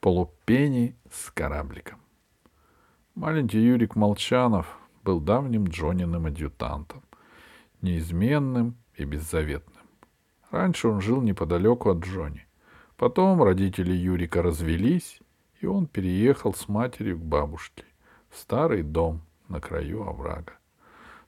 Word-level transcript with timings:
полупени 0.00 0.96
с 1.10 1.30
корабликом. 1.30 1.98
Маленький 3.14 3.60
Юрик 3.60 3.96
Молчанов 3.96 4.78
был 5.04 5.20
давним 5.20 5.64
Джониным 5.64 6.26
адъютантом, 6.26 7.02
неизменным 7.82 8.76
и 8.94 9.04
беззаветным. 9.04 9.84
Раньше 10.50 10.88
он 10.88 11.00
жил 11.00 11.20
неподалеку 11.20 11.90
от 11.90 11.98
Джонни. 11.98 12.46
Потом 12.96 13.42
родители 13.42 13.92
Юрика 13.92 14.42
развелись, 14.42 15.20
и 15.60 15.66
он 15.66 15.86
переехал 15.86 16.54
с 16.54 16.68
матерью 16.68 17.18
к 17.18 17.22
бабушке 17.22 17.84
в 18.30 18.38
старый 18.38 18.82
дом 18.82 19.22
на 19.48 19.60
краю 19.60 20.08
оврага. 20.08 20.54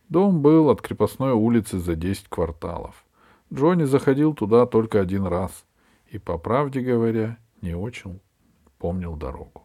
Дом 0.09 0.41
был 0.43 0.71
от 0.71 0.81
крепостной 0.81 1.33
улицы 1.33 1.79
за 1.79 1.95
десять 1.95 2.29
кварталов. 2.29 3.05
Джонни 3.53 3.85
заходил 3.85 4.35
туда 4.35 4.67
только 4.67 5.01
один 5.01 5.27
раз 5.27 5.65
и, 6.07 6.19
по 6.19 6.39
правде 6.39 6.81
говоря, 6.81 7.39
не 7.61 7.75
очень 7.75 8.21
помнил 8.83 9.15
дорогу. 9.15 9.63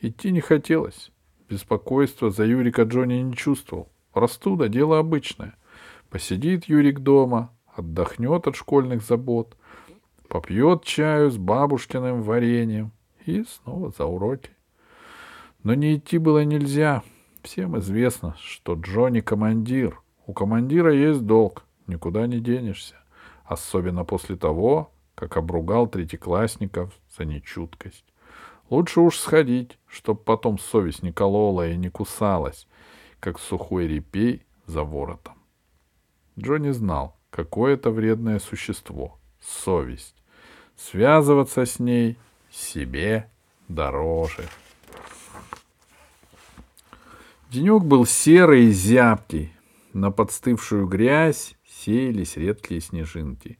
Идти 0.00 0.30
не 0.30 0.40
хотелось. 0.40 1.10
Беспокойства 1.48 2.30
за 2.30 2.44
Юрика 2.44 2.82
Джонни 2.82 3.14
не 3.14 3.34
чувствовал. 3.34 3.88
Простуда— 4.12 4.68
дело 4.76 5.00
обычное. 5.00 5.56
Посидит 6.08 6.66
Юрик 6.66 7.00
дома, 7.00 7.50
отдохнет 7.74 8.46
от 8.46 8.54
школьных 8.54 9.02
забот, 9.02 9.56
попьет 10.28 10.84
чаю 10.84 11.32
с 11.32 11.36
бабушкиным 11.36 12.22
вареньем 12.22 12.92
и 13.26 13.42
снова 13.42 13.90
за 13.90 14.04
уроки. 14.04 14.50
Но 15.64 15.74
не 15.74 15.96
идти 15.96 16.18
было 16.18 16.44
нельзя. 16.44 17.02
Всем 17.42 17.76
известно, 17.80 18.36
что 18.38 18.74
Джонни 18.74 19.18
командир. 19.18 20.00
У 20.26 20.32
командира 20.32 20.94
есть 20.94 21.26
долг, 21.26 21.64
никуда 21.88 22.28
не 22.28 22.38
денешься. 22.38 22.94
Особенно 23.44 24.04
после 24.04 24.36
того, 24.36 24.92
как 25.16 25.36
обругал 25.36 25.88
третьеклассников 25.88 26.92
за 27.16 27.24
нечуткость. 27.24 28.04
Лучше 28.70 29.00
уж 29.00 29.18
сходить, 29.18 29.78
чтоб 29.86 30.22
потом 30.24 30.58
совесть 30.58 31.02
не 31.02 31.12
колола 31.12 31.68
и 31.68 31.76
не 31.76 31.90
кусалась, 31.90 32.66
как 33.20 33.38
сухой 33.38 33.86
репей 33.86 34.42
за 34.66 34.84
воротом. 34.84 35.34
Джонни 36.38 36.70
знал, 36.70 37.16
какое 37.30 37.74
это 37.74 37.90
вредное 37.90 38.38
существо— 38.38 39.18
совесть. 39.40 40.16
Связываться 40.76 41.66
с 41.66 41.78
ней 41.78 42.18
себе 42.50 43.30
дороже. 43.68 44.44
Денек 47.50 47.84
был 47.84 48.04
серый 48.06 48.64
и 48.66 48.70
зябкий. 48.70 49.52
На 49.92 50.10
подстывшую 50.10 50.88
грязь 50.88 51.54
сеялись 51.64 52.36
редкие 52.36 52.80
снежинки. 52.80 53.58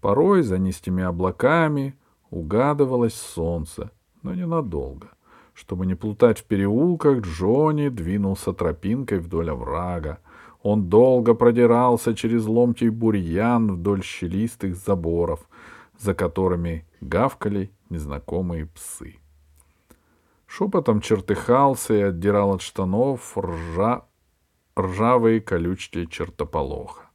Порой 0.00 0.42
за 0.42 0.58
низкими 0.58 1.02
облаками 1.02 1.96
угадывалось 2.30 3.14
солнце, 3.14 3.90
но 4.22 4.34
ненадолго. 4.34 5.08
Чтобы 5.54 5.86
не 5.86 5.94
плутать 5.94 6.40
в 6.40 6.44
переулках, 6.44 7.20
Джонни 7.20 7.88
двинулся 7.88 8.52
тропинкой 8.52 9.18
вдоль 9.18 9.50
оврага. 9.50 10.18
Он 10.62 10.88
долго 10.88 11.34
продирался 11.34 12.14
через 12.14 12.46
ломтий 12.46 12.88
бурьян 12.88 13.72
вдоль 13.72 14.02
щелистых 14.02 14.76
заборов, 14.76 15.48
за 15.98 16.14
которыми 16.14 16.86
гавкали 17.00 17.70
незнакомые 17.90 18.66
псы. 18.66 19.16
Шепотом 20.46 21.00
чертыхался 21.00 21.94
и 21.94 22.00
отдирал 22.00 22.54
от 22.54 22.62
штанов 22.62 23.36
ржа... 23.36 24.04
ржавые 24.78 25.40
колючки 25.40 26.06
чертополоха. 26.06 27.10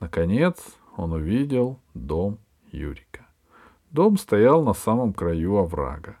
Наконец 0.00 0.56
он 0.96 1.12
увидел 1.12 1.78
дом 1.94 2.38
Юрика. 2.70 3.26
Дом 3.90 4.18
стоял 4.18 4.62
на 4.62 4.74
самом 4.74 5.12
краю 5.12 5.56
оврага 5.56 6.16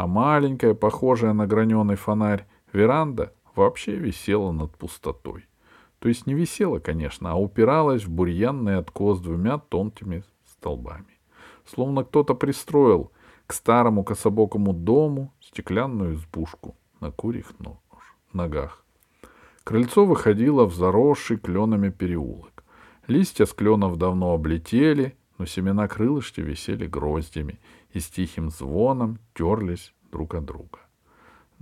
а 0.00 0.06
маленькая, 0.06 0.72
похожая 0.72 1.34
на 1.34 1.46
граненый 1.46 1.96
фонарь, 1.96 2.46
веранда 2.72 3.34
вообще 3.54 3.96
висела 3.96 4.50
над 4.50 4.74
пустотой. 4.78 5.44
То 5.98 6.08
есть 6.08 6.26
не 6.26 6.32
висела, 6.32 6.78
конечно, 6.78 7.32
а 7.32 7.34
упиралась 7.34 8.04
в 8.04 8.10
бурьянный 8.10 8.78
откос 8.78 9.20
двумя 9.20 9.58
тонкими 9.58 10.24
столбами. 10.46 11.20
Словно 11.66 12.02
кто-то 12.02 12.34
пристроил 12.34 13.12
к 13.46 13.52
старому 13.52 14.02
кособокому 14.02 14.72
дому 14.72 15.34
стеклянную 15.38 16.14
избушку 16.14 16.76
на 17.00 17.10
курьих 17.10 17.52
ногах. 18.32 18.86
Крыльцо 19.64 20.06
выходило 20.06 20.64
в 20.64 20.74
заросший 20.74 21.36
кленами 21.36 21.90
переулок. 21.90 22.64
Листья 23.06 23.44
с 23.44 23.52
кленов 23.52 23.98
давно 23.98 24.32
облетели, 24.32 25.14
но 25.36 25.44
семена 25.44 25.88
крылышки 25.88 26.40
висели 26.40 26.86
гроздями 26.86 27.60
и 27.92 28.00
с 28.00 28.08
тихим 28.08 28.50
звоном 28.50 29.18
терлись 29.34 29.92
друг 30.10 30.34
от 30.34 30.44
друга. 30.44 30.78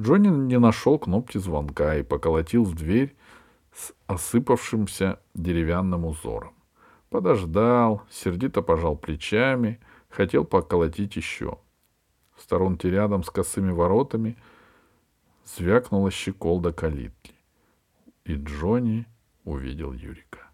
Джонни 0.00 0.28
не 0.28 0.59
нашел 0.59 0.99
кнопки 0.99 1.39
звонка 1.39 1.97
и 1.97 2.03
поколотил 2.03 2.65
в 2.65 2.75
дверь 2.75 3.16
с 3.75 3.93
осыпавшимся 4.06 5.21
деревянным 5.34 6.05
узором. 6.05 6.55
Подождал, 7.11 8.03
сердито 8.11 8.62
пожал 8.62 8.97
плечами, 8.97 9.81
хотел 10.09 10.44
поколотить 10.44 11.17
еще. 11.17 11.59
В 12.37 12.43
сторонке 12.43 12.91
рядом 12.91 13.25
с 13.25 13.31
косыми 13.31 13.72
воротами 13.72 14.37
звякнула 15.44 16.11
щеколда 16.11 16.72
калитки. 16.72 17.34
И 18.25 18.34
Джонни 18.34 19.06
увидел 19.44 19.93
Юрика. 19.93 20.49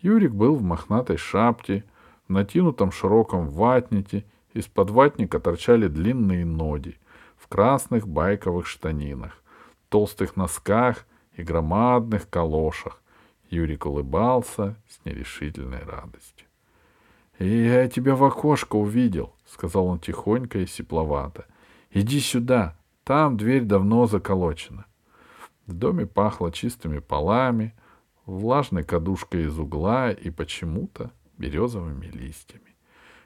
Юрик 0.00 0.32
был 0.32 0.56
в 0.56 0.62
мохнатой 0.62 1.16
шапке, 1.16 1.84
в 2.26 2.32
натянутом 2.32 2.90
широком 2.90 3.48
ватнике 3.48 4.24
из-под 4.54 4.90
ватника 4.90 5.40
торчали 5.40 5.88
длинные 5.88 6.46
ноги 6.46 6.98
в 7.36 7.48
красных 7.48 8.08
байковых 8.08 8.66
штанинах, 8.66 9.42
толстых 9.88 10.36
носках 10.36 11.06
и 11.34 11.42
громадных 11.42 12.30
калошах. 12.30 13.02
Юрик 13.50 13.84
улыбался 13.84 14.76
с 14.88 15.04
нерешительной 15.04 15.82
радостью.— 15.84 16.46
Я 17.38 17.88
тебя 17.88 18.14
в 18.14 18.24
окошко 18.24 18.76
увидел,— 18.76 19.34
сказал 19.46 19.86
он 19.86 19.98
тихонько 19.98 20.60
и 20.60 20.66
сепловато.— 20.66 21.46
Иди 21.90 22.20
сюда, 22.20 22.76
там 23.02 23.36
дверь 23.36 23.64
давно 23.64 24.06
заколочена. 24.06 24.86
В 25.66 25.72
доме 25.72 26.06
пахло 26.06 26.52
чистыми 26.52 27.00
полами, 27.00 27.74
влажной 28.24 28.84
кадушкой 28.84 29.46
из 29.46 29.58
угла 29.58 30.12
и 30.12 30.30
почему-то 30.30 31.10
березовыми 31.36 32.06
листьями 32.06 32.73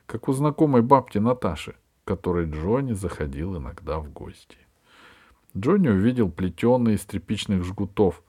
как 0.08 0.26
у 0.26 0.32
знакомой 0.32 0.80
бабки 0.80 1.19
Наташи, 1.19 1.74
которой 2.04 2.50
Джонни 2.50 2.94
заходил 2.94 3.58
иногда 3.58 3.98
в 3.98 4.10
гости. 4.10 4.56
Джонни 5.54 5.88
увидел 5.88 6.30
плетеный 6.30 6.94
из 6.94 7.04
тряпичных 7.04 7.62
жгутов 7.62 8.22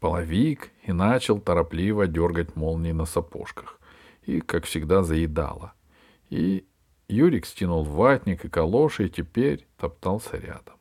половик 0.00 0.70
и 0.84 0.92
начал 0.92 1.40
торопливо 1.40 2.06
дергать 2.06 2.56
молнии 2.56 2.92
на 2.92 3.06
сапожках. 3.06 3.80
И, 4.22 4.42
как 4.42 4.66
всегда, 4.66 5.02
заедало. 5.02 5.72
И 6.28 6.66
Юрик 7.08 7.46
стянул 7.46 7.84
ватник 7.84 8.44
и 8.44 8.50
калоши 8.50 9.06
и 9.06 9.10
теперь 9.10 9.66
топтался 9.78 10.36
рядом. 10.36 10.74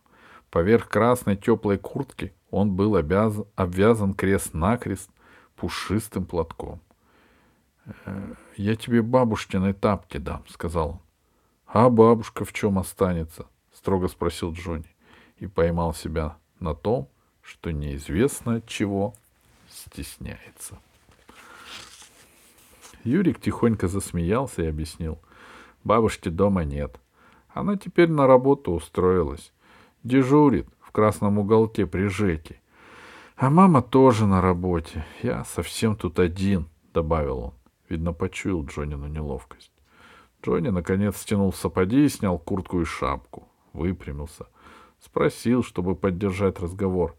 Поверх 0.50 0.90
красной 0.90 1.38
теплой 1.38 1.78
куртки 1.78 2.34
он 2.52 2.76
был 2.76 2.98
обязан, 2.98 3.46
обвязан 3.56 4.14
крест-накрест 4.14 5.10
пушистым 5.56 6.26
платком. 6.26 6.82
Э,— 8.06 8.34
Я 8.58 8.76
тебе 8.76 9.02
бабушкиной 9.02 9.74
тапки 9.74 10.18
дам,— 10.18 10.44
сказал 10.50 10.90
он.— 10.90 11.00
А 11.68 11.90
бабушка 11.90 12.46
в 12.46 12.54
чем 12.54 12.80
останется?— 12.80 13.46
строго 13.74 14.08
спросил 14.08 14.54
Джонни 14.54 14.96
и 15.38 15.48
поймал 15.48 15.94
себя 15.94 16.38
на 16.60 16.74
том, 16.74 17.10
что 17.42 17.72
неизвестно 17.72 18.62
чего 18.62 19.14
стесняется. 19.70 20.80
Юрик 23.04 23.40
тихонько 23.40 23.88
засмеялся 23.88 24.64
и 24.64 24.68
объяснил. 24.68 25.20
Бабушки 25.84 26.30
дома 26.30 26.66
нет. 26.66 27.00
Она 27.54 27.78
теперь 27.78 28.10
на 28.10 28.28
работу 28.28 28.72
устроилась. 28.74 29.54
Дежурит 30.04 30.68
в 30.82 30.92
красном 30.92 31.40
уголке 31.40 31.86
при 31.86 32.08
Жеке. 32.08 32.60
А 33.38 33.50
мама 33.50 33.82
тоже 33.82 34.26
на 34.26 34.42
работе. 34.42 35.06
Я 35.22 35.46
совсем 35.46 35.96
тут 35.96 36.20
один,— 36.20 36.68
добавил 36.94 37.40
он. 37.40 37.54
Видно, 37.90 38.14
почуял 38.14 38.66
Джонину 38.66 39.08
неловкость. 39.08 39.72
Джонни, 40.44 40.70
наконец, 40.70 41.18
стянул 41.18 41.54
сапоги 41.54 42.08
снял 42.10 42.38
куртку 42.38 42.82
и 42.82 42.86
шапку. 42.86 43.48
Выпрямился. 43.74 44.48
Спросил, 45.00 45.64
чтобы 45.64 45.96
поддержать 45.96 46.60
разговор. 46.60 47.16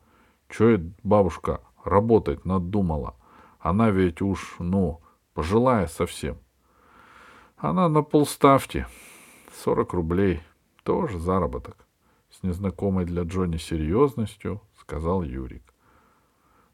Че 0.49 0.71
это 0.71 0.91
бабушка 1.03 1.61
работать 1.85 2.45
надумала? 2.45 3.15
Она 3.61 3.91
ведь 3.91 4.23
уж, 4.23 4.57
ну, 4.59 5.01
пожилая 5.35 5.87
совсем. 5.87 6.39
Она 7.57 7.89
на 7.89 8.03
полставки. 8.03 8.87
Сорок 9.53 9.93
рублей. 9.93 10.41
Тоже 10.85 11.19
заработок. 11.19 11.87
С 12.31 12.43
незнакомой 12.43 13.05
для 13.05 13.23
Джонни 13.23 13.57
серьезностью 13.57 14.63
сказал 14.79 15.23
Юрик. 15.23 15.63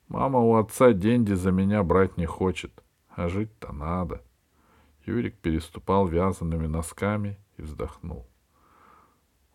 Мама 0.08 0.40
у 0.40 0.56
отца 0.56 0.92
деньги 0.92 1.32
за 1.32 1.50
меня 1.50 1.82
брать 1.82 2.16
не 2.16 2.26
хочет. 2.26 2.83
А 3.16 3.28
жить-то 3.28 3.72
надо. 3.72 4.22
Юрик 5.06 5.36
переступал 5.36 6.06
вязаными 6.06 6.66
носками 6.66 7.38
и 7.56 7.62
вздохнул. 7.62 8.26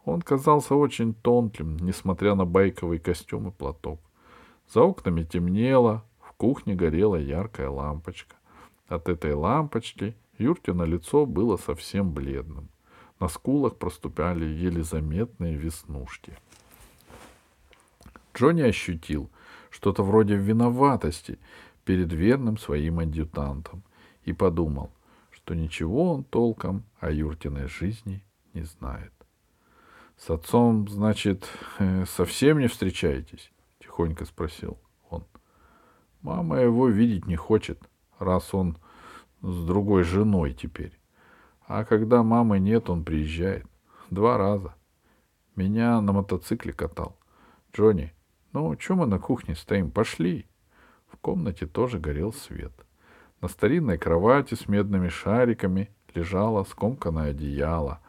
Он 0.06 0.22
казался 0.22 0.76
очень 0.76 1.14
тонким, 1.14 1.78
несмотря 1.78 2.36
на 2.36 2.46
байковый 2.46 3.00
костюм 3.00 3.50
и 3.50 3.52
платок. 3.52 4.00
За 4.72 4.82
окнами 4.82 5.24
темнело, 5.24 6.06
в 6.20 6.34
кухне 6.34 6.76
горела 6.76 7.16
яркая 7.16 7.70
лампочка. 7.70 8.36
От 8.88 9.10
этой 9.10 9.34
лампочки 9.34 10.16
Юркино 10.38 10.84
лицо 10.84 11.26
было 11.26 11.58
совсем 11.58 12.12
бледным. 12.12 12.70
На 13.20 13.28
скулах 13.28 13.76
проступали 13.76 14.46
еле 14.46 14.84
заметные 14.84 15.56
веснушки. 15.56 16.34
Джонни 18.34 18.62
ощутил 18.62 19.30
что-то 19.70 20.02
вроде 20.04 20.36
виноватости 20.36 21.38
перед 21.90 22.14
верным 22.14 22.60
своим 22.60 23.00
адъютантом 23.00 23.82
и 24.22 24.32
подумал, 24.32 24.92
что 25.32 25.56
ничего 25.56 26.14
он 26.14 26.24
толком 26.24 26.84
о 27.00 27.10
Юркиной 27.10 27.68
жизни 27.68 28.24
не 28.54 28.62
знает.— 28.62 29.12
С 30.16 30.30
отцом, 30.30 30.88
значит, 30.88 31.50
э, 31.80 32.06
совсем 32.06 32.60
не 32.60 32.68
встречаетесь?— 32.68 33.52
тихонько 33.80 34.26
спросил 34.26 34.78
он.— 35.10 35.26
Мама 36.22 36.60
его 36.60 36.90
видеть 36.90 37.26
не 37.26 37.36
хочет, 37.36 37.82
раз 38.20 38.54
он 38.54 38.78
с 39.42 39.66
другой 39.66 40.04
женой 40.04 40.54
теперь. 40.54 40.94
А 41.66 41.86
когда 41.86 42.22
мамы 42.22 42.60
нет, 42.60 42.88
он 42.92 43.04
приезжает. 43.04 43.66
Два 44.12 44.38
раза. 44.38 44.76
Меня 45.56 46.00
на 46.02 46.14
мотоцикле 46.14 46.72
катал. 46.72 47.18
Джонни, 47.76 48.14
ну, 48.54 48.80
что 48.80 48.94
мы 48.94 49.08
на 49.08 49.18
кухне 49.18 49.56
стоим? 49.56 49.90
Пошли. 49.90 50.49
В 51.12 51.18
комнате 51.18 51.66
тоже 51.66 52.00
горел 52.00 52.34
свет. 52.34 52.74
На 53.42 53.48
старинной 53.48 53.98
кровати 53.98 54.56
с 54.56 54.68
медными 54.68 55.10
шариками 55.10 55.90
лежало 56.14 56.64
скомканное 56.64 57.32
одеяло. 57.32 58.00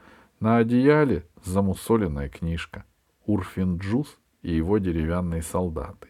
На 0.41 0.59
одеяле 0.59 1.27
замусоленная 1.45 2.29
книжка. 2.29 2.85
Урфин 3.27 3.79
Джуз 3.79 4.19
и 4.43 4.53
его 4.53 4.79
деревянные 4.79 5.43
солдаты. 5.43 6.09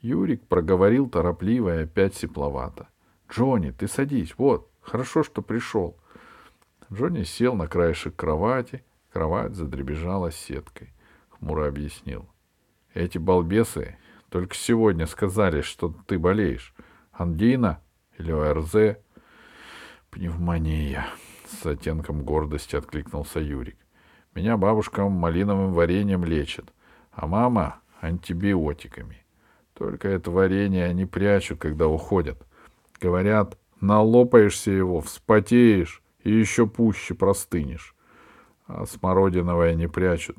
Юрик 0.00 0.46
проговорил 0.48 1.08
торопливо 1.08 1.78
и 1.78 1.82
опять 1.84 2.14
сепловато. 2.16 2.88
Джонни, 3.30 3.70
ты 3.70 3.86
садись, 3.86 4.34
вот, 4.36 4.68
хорошо, 4.80 5.22
что 5.22 5.42
пришел. 5.42 5.96
Джонни 6.92 7.22
сел 7.22 7.54
на 7.54 7.68
краешек 7.68 8.16
кровати, 8.16 8.84
кровать 9.12 9.54
задребежала 9.54 10.32
сеткой. 10.32 10.92
Хмуро 11.30 11.68
объяснил. 11.68 12.28
Эти 12.94 13.18
балбесы 13.18 13.96
только 14.32 14.54
сегодня 14.54 15.06
сказали, 15.06 15.60
что 15.60 15.94
ты 16.06 16.18
болеешь. 16.18 16.74
Ангина 17.12 17.82
или 18.16 18.32
ОРЗ? 18.32 18.96
Пневмония. 20.10 21.06
С 21.46 21.66
оттенком 21.66 22.24
гордости 22.24 22.74
откликнулся 22.74 23.40
Юрик. 23.40 23.76
Меня 24.34 24.56
бабушка 24.56 25.06
малиновым 25.06 25.74
вареньем 25.74 26.24
лечит, 26.24 26.72
а 27.10 27.26
мама 27.26 27.80
антибиотиками. 28.00 29.18
Только 29.74 30.08
это 30.08 30.30
варенье 30.30 30.86
они 30.86 31.04
прячут, 31.04 31.60
когда 31.60 31.86
уходят. 31.86 32.42
Говорят, 33.02 33.58
налопаешься 33.82 34.70
его, 34.70 35.02
вспотеешь 35.02 36.02
и 36.24 36.32
еще 36.32 36.66
пуще 36.66 37.14
простынешь. 37.14 37.94
А 38.66 38.86
смородиновое 38.86 39.74
не 39.74 39.88
прячут. 39.88 40.38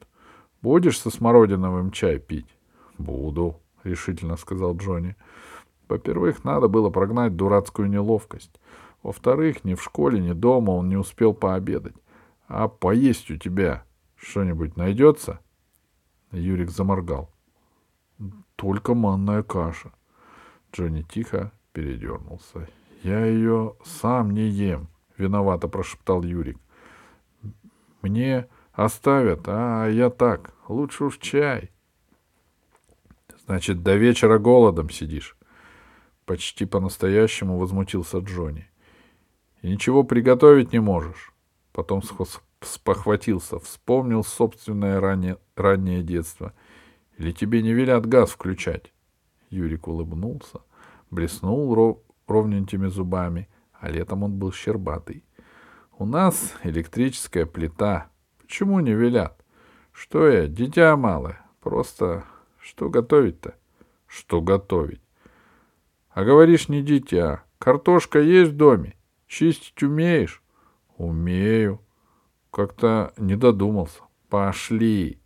Будешь 0.64 1.00
со 1.00 1.12
смородиновым 1.12 1.92
чай 1.92 2.18
пить? 2.18 2.58
Буду, 2.98 3.60
решительно 3.84 4.38
сказал 4.38 4.76
Джонни. 4.76 5.16
Во-первых, 5.88 6.44
надо 6.44 6.68
было 6.68 6.90
прогнать 6.90 7.36
дурацкую 7.36 7.90
неловкость. 7.90 8.60
Во-вторых, 9.04 9.64
ни 9.64 9.76
в 9.76 9.84
школе, 9.84 10.20
ни 10.20 10.32
дома 10.32 10.72
он 10.72 10.90
не 10.90 10.96
успел 10.96 11.34
пообедать. 11.34 11.96
А 12.48 12.68
поесть 12.68 13.30
у 13.32 13.38
тебя 13.38 13.84
что-нибудь 14.16 14.78
найдется? 14.78 15.40
Юрик 16.32 16.70
заморгал. 16.70 17.30
Только 18.56 18.94
манная 18.94 19.44
каша. 19.44 19.92
Джонни 20.72 21.02
тихо 21.02 21.52
передернулся. 21.74 22.70
Я 23.04 23.26
ее 23.26 23.76
сам 23.84 24.32
не 24.32 24.48
ем, 24.48 24.88
виновато 25.18 25.68
прошептал 25.68 26.24
Юрик. 26.24 26.58
Мне 28.02 28.48
оставят, 28.72 29.42
а 29.48 29.88
я 29.88 30.10
так, 30.10 30.54
лучше 30.68 31.06
уж 31.06 31.18
чай. 31.18 31.73
Значит, 33.46 33.84
до 33.84 33.96
вечера 33.96 34.40
голодом 34.40 34.90
сидишь. 34.90 35.38
Почти 36.26 36.66
по-настоящему 36.66 37.58
возмутился 37.58 38.20
Джонни. 38.20 38.70
И 39.62 39.70
ничего 39.70 40.04
приготовить 40.04 40.74
не 40.74 40.80
можешь. 40.80 41.34
Потом 41.72 42.02
спохватился, 42.62 43.60
вспомнил 43.60 44.24
собственное 44.24 45.00
раннее, 45.00 45.38
раннее 45.56 46.04
детство. 46.04 46.54
Или 47.18 47.32
тебе 47.32 47.62
не 47.62 47.74
велят 47.74 48.06
газ 48.06 48.32
включать? 48.32 48.94
Юрик 49.50 49.88
улыбнулся— 49.88 50.62
блеснул 51.14 51.74
ров, 51.74 52.00
ровненькими 52.28 52.88
зубами, 52.88 53.48
а 53.80 53.90
летом 53.90 54.24
он 54.24 54.34
был 54.38 54.52
щербатый. 54.52 55.24
У 55.98 56.06
нас 56.06 56.54
электрическая 56.64 57.46
плита. 57.46 58.10
Почему 58.40 58.80
не 58.80 58.94
велят? 58.94 59.44
Что 59.92 60.28
я, 60.28 60.48
дитя 60.48 60.96
малое? 60.98 61.40
Просто 61.62 62.26
что 62.64 62.90
готовить-то? 62.90 63.56
Что 64.08 64.42
готовить? 64.42 65.02
А 66.10 66.24
говоришь, 66.24 66.70
не 66.70 66.82
дитя. 66.82 67.44
Картошка 67.60 68.20
есть 68.20 68.52
в 68.52 68.58
доме? 68.58 68.96
Чистить 69.28 69.84
умеешь? 69.84 70.42
Умею. 70.98 71.80
Как-то 72.52 73.14
не 73.18 73.36
додумался. 73.36 74.02
Пошли. 74.30 75.20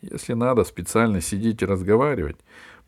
Если 0.00 0.34
надо 0.34 0.64
специально 0.64 1.20
сидеть 1.20 1.62
и 1.62 1.66
разговаривать, 1.66 2.36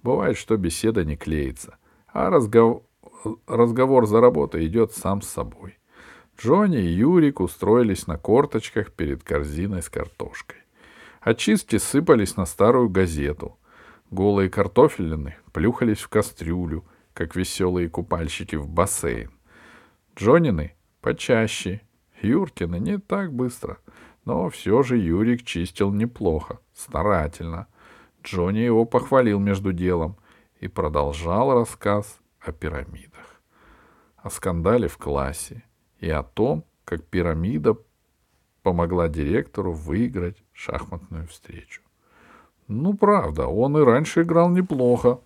Бывает, 0.07 0.37
что 0.37 0.57
беседа 0.57 1.05
не 1.05 1.17
клеится, 1.17 1.79
а 2.13 2.31
разгов... 2.31 2.85
разговор 3.49 4.07
за 4.07 4.21
работой 4.21 4.65
идет 4.67 4.93
сам 4.93 5.21
с 5.21 5.29
собой. 5.29 5.81
Джонни 6.39 6.79
и 6.79 6.93
Юрик 6.93 7.41
устроились 7.41 8.07
на 8.07 8.17
корточках 8.17 8.93
перед 8.93 9.25
корзиной 9.25 9.83
с 9.83 9.89
картошкой. 9.89 10.59
Очистки 11.27 11.79
сыпались 11.79 12.37
на 12.37 12.47
старую 12.47 12.89
газету. 12.89 13.59
Голые 14.13 14.49
картофелины 14.49 15.35
плюхались 15.53 15.99
в 15.99 16.09
кастрюлю, 16.09 16.85
как 17.15 17.35
веселые 17.35 17.89
купальщики 17.89 18.55
в 18.55 18.69
бассейн. 18.69 19.33
Джонины 20.15 20.77
почаще, 21.01 21.81
Юркины 22.23 22.79
не 22.79 22.99
так 22.99 23.33
быстро, 23.33 23.79
но 24.25 24.49
все 24.51 24.85
же 24.85 24.99
Юрик 24.99 25.45
чистил 25.45 25.93
неплохо, 25.93 26.61
старательно— 26.73 27.67
Джонни 28.23 28.61
его 28.61 28.85
похвалил 28.85 29.41
между 29.41 29.73
делом 29.73 30.17
и 30.61 30.69
продолжал 30.69 31.53
рассказ 31.55 32.21
о 32.39 32.53
пирамидах, 32.53 33.43
о 34.17 34.31
скандале 34.31 34.87
в 34.87 34.97
классе 34.97 35.65
и 35.99 36.09
о 36.09 36.23
том, 36.23 36.65
как 36.85 37.03
пирамида 37.05 37.77
помогла 38.63 39.09
директору 39.09 39.73
выиграть 39.73 40.46
шахматную 40.57 41.29
встречу. 41.29 41.83
Ну, 42.67 42.95
правда, 42.95 43.47
он 43.47 43.77
и 43.79 43.83
раньше 43.83 44.23
играл 44.23 44.49
неплохо, 44.49 45.21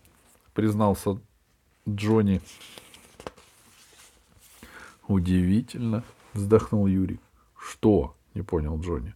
признался 0.52 1.18
Джонни. 1.88 2.42
Удивительно, 5.06 6.04
вздохнул 6.34 6.86
Юрий. 6.86 7.20
Что? 7.58 8.14
Не 8.34 8.42
понял 8.42 8.78
Джонни. 8.80 9.14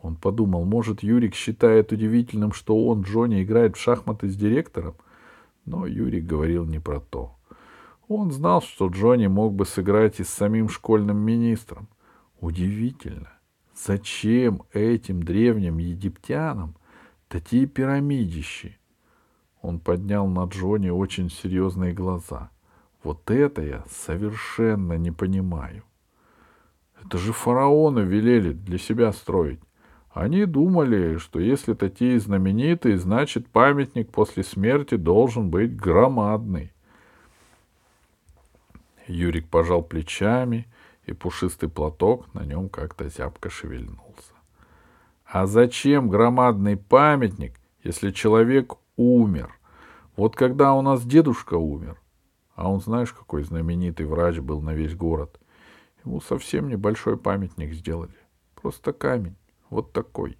Он 0.00 0.16
подумал, 0.16 0.64
может, 0.64 1.02
Юрик 1.02 1.34
считает 1.34 1.92
удивительным, 1.92 2.52
что 2.52 2.86
он, 2.86 3.02
Джонни, 3.02 3.42
играет 3.42 3.76
в 3.76 3.80
шахматы 3.80 4.28
с 4.28 4.36
директором? 4.36 4.94
Но 5.64 5.86
Юрик 5.86 6.24
говорил 6.24 6.64
не 6.64 6.78
про 6.78 7.00
то. 7.00 7.36
Он 8.06 8.30
знал, 8.30 8.62
что 8.62 8.88
Джонни 8.88 9.26
мог 9.26 9.54
бы 9.54 9.66
сыграть 9.66 10.20
и 10.20 10.24
с 10.24 10.30
самим 10.30 10.68
школьным 10.68 11.18
министром. 11.18 11.88
Удивительно. 12.40 13.37
Зачем 13.86 14.62
этим 14.72 15.22
древним 15.22 15.78
египтянам 15.78 16.74
такие 17.28 17.66
пирамидищи? 17.66 18.76
Он 19.62 19.78
поднял 19.78 20.26
на 20.26 20.44
Джонни 20.44 20.90
очень 20.90 21.30
серьезные 21.30 21.92
глаза. 21.92 22.50
Вот 23.04 23.30
это 23.30 23.62
я 23.62 23.84
совершенно 23.88 24.94
не 24.94 25.12
понимаю. 25.12 25.84
Это 27.04 27.18
же 27.18 27.32
фараоны 27.32 28.00
велели 28.00 28.52
для 28.52 28.78
себя 28.78 29.12
строить. 29.12 29.60
Они 30.10 30.44
думали, 30.44 31.18
что 31.18 31.38
если 31.38 31.74
такие 31.74 32.18
знаменитые, 32.18 32.98
значит 32.98 33.46
памятник 33.48 34.10
после 34.10 34.42
смерти 34.42 34.96
должен 34.96 35.50
быть 35.50 35.76
громадный. 35.76 36.72
Юрик 39.06 39.48
пожал 39.48 39.82
плечами, 39.82 40.66
и 41.08 41.14
пушистый 41.14 41.70
платок 41.70 42.32
на 42.34 42.44
нем 42.44 42.68
как-то 42.68 43.08
зябко 43.08 43.48
шевельнулся. 43.48 44.34
А 45.24 45.46
зачем 45.46 46.08
громадный 46.10 46.76
памятник, 46.76 47.58
если 47.82 48.10
человек 48.10 48.74
умер? 48.96 49.58
Вот 50.16 50.36
когда 50.36 50.74
у 50.74 50.82
нас 50.82 51.04
дедушка 51.04 51.54
умер, 51.54 51.98
а 52.54 52.70
он 52.70 52.80
знаешь, 52.80 53.12
какой 53.12 53.42
знаменитый 53.42 54.04
врач 54.04 54.38
был 54.38 54.60
на 54.60 54.74
весь 54.74 54.94
город, 54.94 55.40
ему 56.04 56.20
совсем 56.20 56.68
небольшой 56.68 57.16
памятник 57.16 57.72
сделали. 57.72 58.16
Просто 58.54 58.92
камень. 58.92 59.36
Вот 59.70 59.92
такой. 59.92 60.36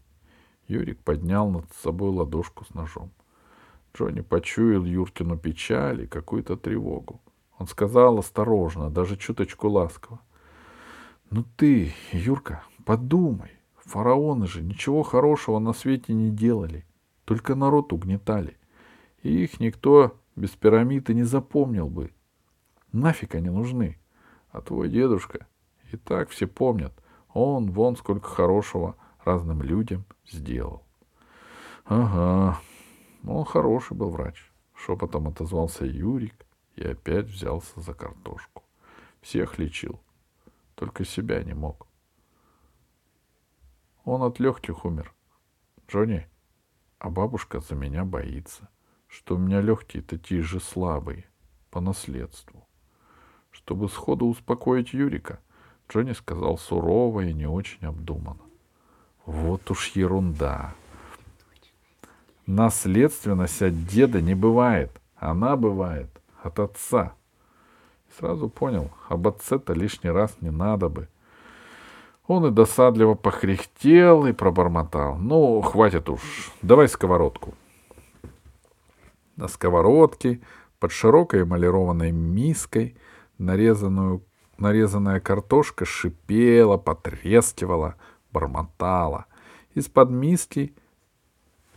Юрик 0.67 0.99
поднял 0.99 1.49
над 1.49 1.65
собой 1.83 2.11
ладошку 2.11 2.65
с 2.67 2.75
ножом. 2.75 3.11
Джонни 3.97 4.21
почуял 4.21 4.85
Юркину 4.85 5.39
печаль 5.39 6.03
и 6.03 6.07
какую-то 6.07 6.57
тревогу. 6.57 7.21
Он 7.59 7.67
сказал 7.67 8.19
осторожно, 8.19 8.91
даже 8.91 9.17
чуточку 9.17 9.69
ласково. 9.69 10.21
Ну 11.31 11.45
ты, 11.57 11.93
Юрка, 12.13 12.65
подумай. 12.85 13.51
Фараоны 13.85 14.47
же 14.47 14.63
ничего 14.63 15.03
хорошего 15.03 15.59
на 15.59 15.73
свете 15.73 16.15
не 16.15 16.31
делали. 16.31 16.87
Только 17.25 17.55
народ 17.55 17.93
угнетали. 17.93 18.57
И 19.23 19.45
их 19.45 19.61
никто 19.61 20.19
без 20.37 20.51
пирамиды 20.51 21.13
не 21.13 21.25
запомнил 21.25 21.89
бы. 21.89 22.13
Нафиг 22.93 23.35
они 23.35 23.51
нужны. 23.51 23.99
А 24.51 24.63
твой 24.63 24.89
дедушка, 24.89 25.47
и 25.93 25.97
так 25.99 26.31
все 26.31 26.47
помнят, 26.47 26.93
он 27.35 27.71
вон 27.71 27.97
сколько 27.97 28.29
хорошего 28.29 28.97
разным 29.23 29.63
людям 29.63 30.07
сделал. 30.27 30.85
Ага, 31.85 32.59
он 33.27 33.45
хороший 33.45 33.97
был 33.97 34.09
врач. 34.09 34.51
Шепотом 34.75 35.29
отозвался 35.29 35.85
Юрик 35.85 36.47
и 36.77 36.85
опять 36.85 37.27
взялся 37.27 37.81
за 37.81 37.93
картошку. 37.93 38.63
Всех 39.21 39.59
лечил, 39.59 40.01
только 40.79 41.05
себя 41.05 41.43
не 41.43 41.55
мог. 41.55 41.89
Он 44.05 44.23
от 44.23 44.39
легких 44.39 44.85
умер. 44.85 45.13
Джонни, 45.89 46.29
а 47.01 47.11
бабушка 47.11 47.59
за 47.59 47.75
меня 47.75 48.05
боится, 48.05 48.69
что 49.09 49.35
у 49.35 49.39
меня 49.39 49.61
легкие 49.61 50.05
такие 50.05 50.41
же 50.41 50.61
слабые, 50.61 51.25
по 51.71 51.81
наследству. 51.81 52.65
Чтобы 53.51 53.89
сходу 53.89 54.27
успокоить 54.27 54.93
Юрика, 54.93 55.41
Джонни 55.91 56.13
сказал 56.13 56.57
сурово 56.59 57.23
и 57.23 57.33
не 57.33 57.47
очень 57.47 57.85
обдуманно. 57.85 58.45
Вот 59.27 59.69
уж 59.73 59.89
ерунда. 59.97 60.75
Наследственность 62.47 63.63
от 63.63 63.85
деда 63.85 64.23
не 64.23 64.37
бывает. 64.37 64.93
Она 65.17 65.57
бывает 65.57 66.09
от 66.41 66.61
отца. 66.61 67.17
Сразу 68.17 68.49
понял, 68.49 68.91
об 69.09 69.27
отце-то 69.29 69.73
лишний 69.73 70.11
раз 70.11 70.37
не 70.41 70.51
надо 70.51 70.89
бы. 70.89 71.09
Он 72.27 72.47
и 72.47 72.51
досадливо 72.51 73.15
похрехтел 73.15 74.27
и 74.27 74.33
пробормотал. 74.33 75.17
Ну, 75.17 75.63
хватит 75.63 76.09
уж, 76.09 76.53
давай 76.61 76.89
сковородку. 76.89 77.55
На 79.37 79.49
сковородке 79.49 80.41
под 80.79 80.93
широкой 80.93 81.43
эмалированной 81.43 82.13
миской 82.13 82.97
нарезанную, 83.39 84.23
нарезанная 84.59 85.21
картошка 85.21 85.85
шипела, 85.85 86.77
потрескивала, 86.77 87.95
бормотала. 88.33 89.27
Из-под 89.75 90.11
миски 90.11 90.75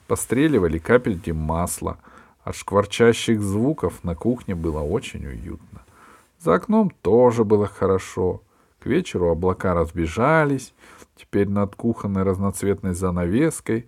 постреливали 0.07 0.79
капельки 0.79 1.31
масла. 1.31 1.99
От 2.43 2.55
шкварчащих 2.55 3.39
звуков 3.39 4.03
на 4.03 4.15
кухне 4.15 4.55
было 4.55 4.81
очень 4.81 5.25
уютно. 5.27 5.85
За 6.43 6.55
окном 6.55 6.89
тоже 6.89 7.43
было 7.43 7.67
хорошо. 7.67 8.41
К 8.79 8.87
вечеру 8.87 9.29
облака 9.29 9.75
разбежались. 9.75 10.73
Теперь 11.15 11.47
над 11.47 11.75
кухонной 11.75 12.23
разноцветной 12.23 12.95
занавеской 12.95 13.87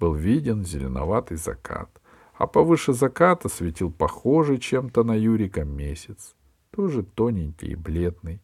был 0.00 0.12
виден 0.12 0.64
зеленоватый 0.64 1.36
закат. 1.36 1.88
А 2.34 2.48
повыше 2.48 2.92
заката 2.92 3.48
светил 3.48 3.92
похожий 3.92 4.58
чем-то 4.58 5.04
на 5.04 5.12
Юрика 5.12 5.64
месяц. 5.64 6.34
Тоже 6.72 7.04
тоненький 7.04 7.68
и 7.68 7.76
бледный. 7.76 8.40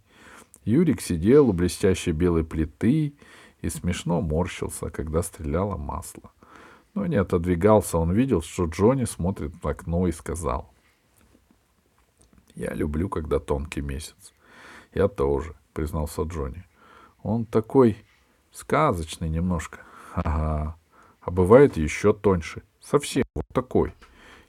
Юрик 0.65 1.01
сидел 1.01 1.49
у 1.49 1.53
блестящей 1.53 2.13
белой 2.13 2.45
плиты 2.45 3.15
и 3.61 3.69
смешно 3.69 4.21
морщился, 4.21 4.91
когда 4.91 5.21
стреляло 5.21 5.77
масло. 5.77 6.31
Но 6.95 7.07
не 7.07 7.17
отодвигался, 7.17 7.99
он 7.99 8.13
видел, 8.13 8.41
что 8.41 8.67
Джонни 8.67 9.05
смотрит 9.05 9.53
в 9.61 9.67
окно 9.67 10.07
и 10.07 10.13
сказал. 10.13 10.73
«Я 12.59 12.75
люблю, 12.75 13.09
когда 13.09 13.39
тонкий 13.39 13.83
месяц». 13.83 14.35
«Я 14.93 15.07
тоже»,— 15.07 15.55
признался 15.75 16.23
Джонни. 16.23 16.65
«Он 17.23 17.47
такой 17.47 17.97
сказочный 18.51 19.29
немножко». 19.29 19.79
«Ага. 20.13 20.77
А 21.21 21.31
бывает 21.31 21.77
еще 21.77 22.13
тоньше. 22.13 22.63
Совсем 22.81 23.23
вот 23.37 23.45
такой. 23.53 23.95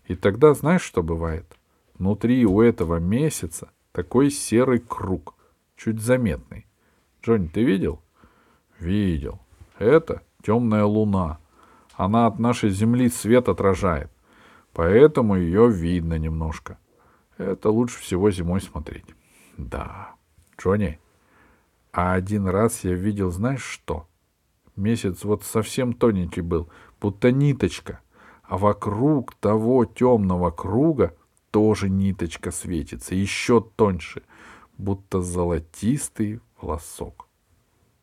И 0.05 0.15
тогда 0.15 0.55
знаешь, 0.55 0.81
что 0.81 1.03
бывает? 1.03 1.45
Внутри 1.99 2.47
у 2.47 2.61
этого 2.61 2.95
месяца 2.95 3.69
такой 3.91 4.31
серый 4.31 4.79
круг, 4.79 5.35
чуть 5.75 6.01
заметный. 6.01 6.65
Джонни, 7.21 7.47
ты 7.47 7.63
видел?» 7.63 8.01
Видел. 8.79 9.39
Это 9.77 10.23
темная 10.41 10.85
луна. 10.85 11.37
Она 11.93 12.25
от 12.25 12.39
нашей 12.39 12.71
Земли 12.71 13.07
свет 13.09 13.49
отражает. 13.49 14.09
Поэтому 14.73 15.35
ее 15.35 15.69
видно 15.69 16.17
немножко. 16.17 16.79
Это 17.39 17.71
лучше 17.71 18.01
всего 18.01 18.29
зимой 18.31 18.59
смотреть. 18.59 19.05
Да. 19.57 20.15
Джонни, 20.59 20.99
а 21.93 22.13
один 22.13 22.47
раз 22.47 22.83
я 22.83 22.93
видел, 22.93 23.31
знаешь 23.31 23.63
что? 23.63 24.07
Месяц 24.75 25.23
вот 25.23 25.43
совсем 25.43 25.93
тоненький 25.93 26.41
был, 26.41 26.69
будто 26.99 27.31
ниточка. 27.31 28.01
А 28.43 28.57
вокруг 28.57 29.35
того 29.35 29.85
темного 29.85 30.51
круга 30.51 31.15
тоже 31.51 31.89
ниточка 31.89 32.51
светится, 32.51 33.15
еще 33.15 33.61
тоньше, 33.61 34.23
будто 34.77 35.21
золотистый 35.21 36.41
волосок. 36.59 37.27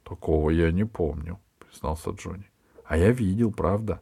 Такого 0.02 0.48
я 0.48 0.72
не 0.72 0.84
помню, 0.84 1.38
признался 1.58 2.10
Джонни. 2.10 2.50
А 2.86 2.96
я 2.96 3.10
видел, 3.10 3.52
правда. 3.52 4.00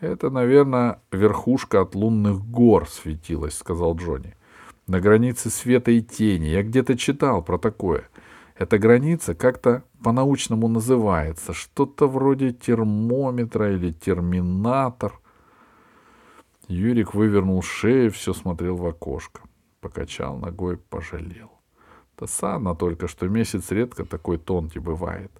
Это, 0.00 0.30
наверное, 0.30 1.02
верхушка 1.12 1.82
от 1.82 1.94
лунных 1.94 2.42
гор 2.42 2.88
светилась, 2.88 3.58
сказал 3.58 3.96
Джонни. 3.96 4.34
На 4.86 4.98
границе 4.98 5.50
света 5.50 5.90
и 5.90 6.00
тени. 6.00 6.46
Я 6.46 6.62
где-то 6.62 6.96
читал 6.96 7.42
про 7.42 7.58
такое. 7.58 8.08
Эта 8.56 8.78
граница 8.78 9.34
как-то 9.34 9.84
по-научному 10.02 10.68
называется. 10.68 11.52
Что-то 11.52 12.08
вроде 12.08 12.52
термометра 12.52 13.74
или 13.74 13.92
терминатор. 13.92 15.20
Юрик 16.66 17.12
вывернул 17.12 17.62
шею, 17.62 18.10
все 18.10 18.32
смотрел 18.32 18.76
в 18.76 18.86
окошко. 18.86 19.42
Покачал 19.82 20.38
ногой, 20.38 20.78
пожалел. 20.78 21.52
Досадно 22.16 22.74
только, 22.74 23.06
что 23.06 23.28
месяц 23.28 23.70
редко 23.70 24.06
такой 24.06 24.38
тонкий 24.38 24.78
бывает. 24.78 25.30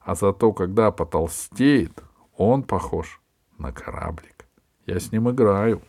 А 0.00 0.14
зато, 0.14 0.52
когда 0.52 0.90
потолстеет, 0.90 2.02
он 2.36 2.62
похож 2.62 3.20
на 3.58 3.72
кораблик. 3.72 4.46
Я 4.86 5.00
с 5.00 5.12
ним 5.12 5.30
играю. 5.30 5.82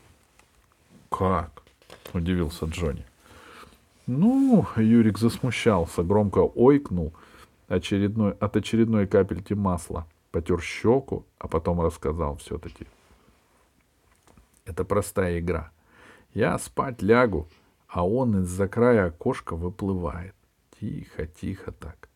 Как? 1.09 1.63
Удивился 2.13 2.65
Джонни. 2.65 3.05
Ну, 4.07 4.65
Юрик 4.77 5.17
засмущался, 5.17 6.03
громко 6.03 6.39
ойкнул 6.39 7.13
очередной, 7.67 8.31
от 8.33 8.55
очередной 8.55 9.05
капельки 9.05 9.53
масла, 9.53 10.07
потер 10.31 10.61
щеку, 10.61 11.25
а 11.37 11.47
потом 11.47 11.81
рассказал 11.81 12.37
все-таки. 12.37 12.87
Это 14.65 14.85
простая 14.85 15.39
игра. 15.39 15.71
Я 16.33 16.57
спать 16.57 17.01
лягу, 17.01 17.47
а 17.87 18.07
он 18.07 18.41
из-за 18.43 18.67
края 18.67 19.07
окошка 19.07 19.55
выплывает. 19.55 20.35
Тихо, 20.79 21.25
тихо 21.25 21.71
так. 21.71 22.09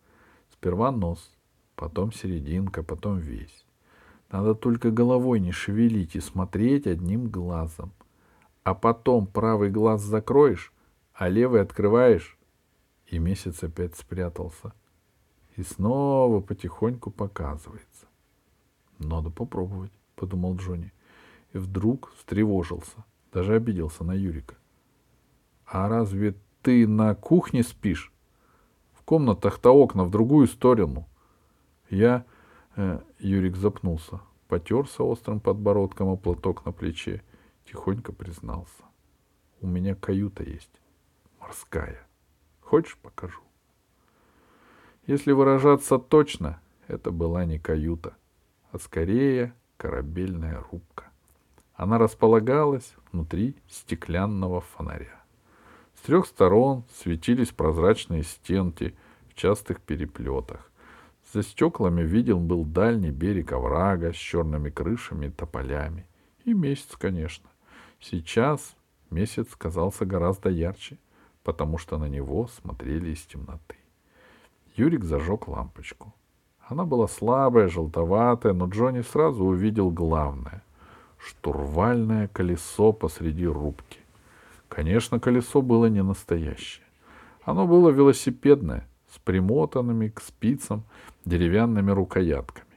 Сперва 0.53 0.91
нос, 0.91 1.35
потом 1.75 2.11
серединка, 2.11 2.83
потом 2.83 3.17
весь. 3.19 3.65
Надо 4.31 4.55
только 4.55 4.91
головой 4.91 5.39
не 5.39 5.51
шевелить 5.51 6.15
и 6.15 6.19
смотреть 6.19 6.87
одним 6.87 7.27
глазом. 7.29 7.91
А 8.63 8.73
потом 8.73 9.27
правый 9.27 9.69
глаз 9.69 10.01
закроешь, 10.01 10.71
а 11.13 11.27
левый 11.27 11.61
открываешь, 11.61 12.37
и 13.07 13.19
месяц 13.19 13.63
опять 13.63 13.95
спрятался. 13.95 14.73
И 15.57 15.63
снова 15.63 16.39
потихоньку 16.39 17.11
показывается. 17.11 18.07
Надо 18.99 19.29
попробовать, 19.29 19.91
подумал 20.15 20.55
Джонни. 20.55 20.93
И 21.53 21.57
вдруг 21.57 22.13
встревожился, 22.17 23.03
даже 23.33 23.55
обиделся 23.55 24.03
на 24.03 24.13
Юрика. 24.13 24.55
А 25.65 25.89
разве 25.89 26.35
ты 26.61 26.87
на 26.87 27.13
кухне 27.15 27.63
спишь? 27.63 28.11
комнатах-то 29.11 29.71
окна 29.71 30.05
в 30.05 30.09
другую 30.09 30.47
сторону. 30.47 31.05
Я... 31.89 32.23
Э, 32.75 32.99
Юрик 33.19 33.57
запнулся, 33.57 34.21
потерся 34.47 35.03
острым 35.03 35.39
подбородком 35.39 36.07
о 36.07 36.15
платок 36.15 36.65
на 36.65 36.71
плече, 36.71 37.21
тихонько 37.65 38.13
признался. 38.13 38.83
У 39.59 39.67
меня 39.67 39.93
каюта 39.93 40.43
есть. 40.43 40.71
Морская. 41.39 42.07
Хочешь, 42.61 42.97
покажу? 42.97 43.41
Если 45.05 45.31
выражаться 45.33 45.97
точно, 45.97 46.61
это 46.87 47.11
была 47.11 47.45
не 47.45 47.59
каюта, 47.59 48.15
а 48.71 48.79
скорее 48.79 49.53
корабельная 49.77 50.63
рубка. 50.71 51.11
Она 51.73 51.97
располагалась 51.97 52.93
внутри 53.11 53.55
стеклянного 53.67 54.61
фонаря. 54.61 55.21
С 55.95 56.01
трех 56.01 56.25
сторон 56.25 56.83
светились 56.93 57.49
прозрачные 57.49 58.23
стенки 58.23 58.95
в 59.29 59.33
частых 59.33 59.81
переплетах. 59.81 60.70
За 61.33 61.43
стеклами 61.43 62.01
видел 62.01 62.39
был 62.39 62.65
дальний 62.65 63.11
берег 63.11 63.53
оврага 63.53 64.11
с 64.11 64.17
черными 64.17 64.69
крышами 64.69 65.27
и 65.27 65.29
тополями. 65.29 66.05
И 66.43 66.53
месяц, 66.53 66.95
конечно. 66.97 67.49
Сейчас 68.01 68.75
месяц 69.11 69.47
казался 69.57 70.05
гораздо 70.05 70.49
ярче, 70.49 70.97
потому 71.43 71.77
что 71.77 71.97
на 71.97 72.05
него 72.05 72.47
смотрели 72.47 73.11
из 73.11 73.21
темноты. 73.21 73.75
Юрик 74.75 75.05
зажег 75.05 75.47
лампочку. 75.47 76.13
Она 76.67 76.83
была 76.83 77.07
слабая, 77.07 77.69
желтоватая, 77.69 78.53
но 78.53 78.67
Джонни 78.67 79.01
сразу 79.01 79.45
увидел 79.45 79.89
главное— 79.89 80.63
штурвальное 81.17 82.27
колесо 82.27 82.91
посреди 82.91 83.45
рубки. 83.45 83.99
Конечно, 84.67 85.19
колесо 85.19 85.61
было 85.61 85.85
не 85.85 86.01
настоящее. 86.01 86.85
Оно 87.43 87.67
было 87.67 87.89
велосипедное, 87.89 88.87
с 89.13 89.19
примотанными 89.19 90.07
к 90.07 90.21
спицам 90.21 90.83
деревянными 91.25 91.91
рукоятками. 91.91 92.67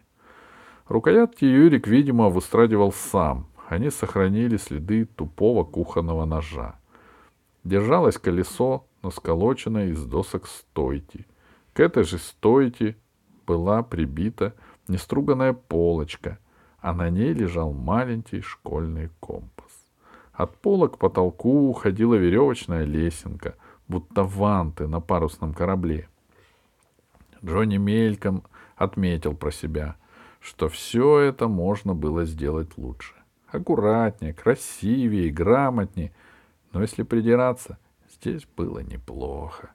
Рукоятки 0.89 1.45
Юрик, 1.45 1.87
видимо, 1.87 2.29
выстрадивал 2.29 2.93
сам. 2.93 3.47
Они 3.69 3.91
сохранили 3.91 4.59
следы 4.59 5.07
тупого 5.07 5.65
кухонного 5.65 6.25
ножа. 6.27 6.79
Держалось 7.63 8.19
колесо 8.19 8.87
на 9.03 9.11
сколоченной 9.11 9.91
из 9.91 10.05
досок 10.05 10.47
стойки. 10.47 11.27
К 11.73 11.81
этой 11.81 12.05
же 12.05 12.19
стойке 12.19 12.97
была 13.47 13.83
прибита 13.83 14.55
неструганная 14.89 15.55
полочка, 15.55 16.39
а 16.79 16.93
на 16.93 17.09
ней 17.09 17.33
лежал 17.33 17.73
маленький 17.73 18.43
школьный 18.43 19.09
компас. 19.21 19.73
От 20.33 20.61
пола 20.61 20.89
к 20.89 20.99
потолку 20.99 21.71
уходила 21.71 22.15
веревочная 22.15 22.85
лесенка, 22.85 23.57
будто 23.89 24.25
ванты 24.25 24.87
на 24.87 25.01
парусном 25.01 25.55
корабле. 25.55 26.09
Джонни 27.45 27.77
мельком 27.77 28.45
отметил 28.77 29.35
про 29.35 29.51
себя, 29.51 29.97
что 30.41 30.69
все 30.69 31.19
это 31.19 31.47
можно 31.47 31.95
было 31.95 32.25
сделать 32.25 32.77
лучше. 32.79 33.15
Аккуратнее, 33.49 34.33
красивее, 34.33 35.31
грамотнее. 35.31 36.13
Но 36.73 36.81
если 36.81 37.03
придираться, 37.03 37.79
здесь 38.11 38.47
было 38.57 38.81
неплохо. 38.81 39.73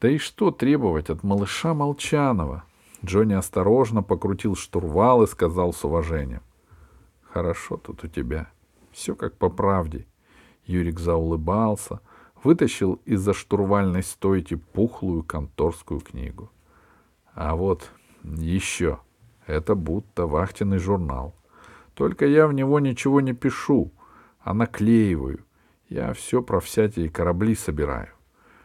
Да 0.00 0.08
и 0.08 0.18
что 0.18 0.50
требовать 0.50 1.10
от 1.10 1.22
малыша 1.22 1.74
Молчанова? 1.74 2.64
Джонни 3.04 3.32
осторожно 3.32 4.02
покрутил 4.02 4.54
штурвал 4.54 5.22
и 5.22 5.26
сказал 5.26 5.72
с 5.72 5.84
уважением. 5.84 6.42
Хорошо 7.22 7.78
тут 7.78 8.04
у 8.04 8.08
тебя. 8.08 8.50
Все 8.92 9.14
как 9.14 9.36
по 9.36 9.48
правде. 9.48 10.06
Юрик 10.66 11.00
заулыбался, 11.00 12.00
вытащил 12.44 13.00
из-за 13.04 13.32
штурвальной 13.32 14.02
стойки 14.02 14.54
пухлую 14.54 15.22
конторскую 15.24 16.00
книгу. 16.00 16.50
А 17.40 17.54
вот 17.54 17.88
еще. 18.24 18.98
Это 19.46 19.76
будто 19.76 20.26
вахтенный 20.26 20.78
журнал. 20.78 21.36
Только 21.94 22.26
я 22.26 22.48
в 22.48 22.52
него 22.52 22.80
ничего 22.80 23.20
не 23.20 23.32
пишу, 23.32 23.92
а 24.40 24.54
наклеиваю. 24.54 25.44
Я 25.88 26.14
все 26.14 26.42
про 26.42 26.58
всякие 26.58 27.08
корабли 27.08 27.54
собираю. 27.54 28.08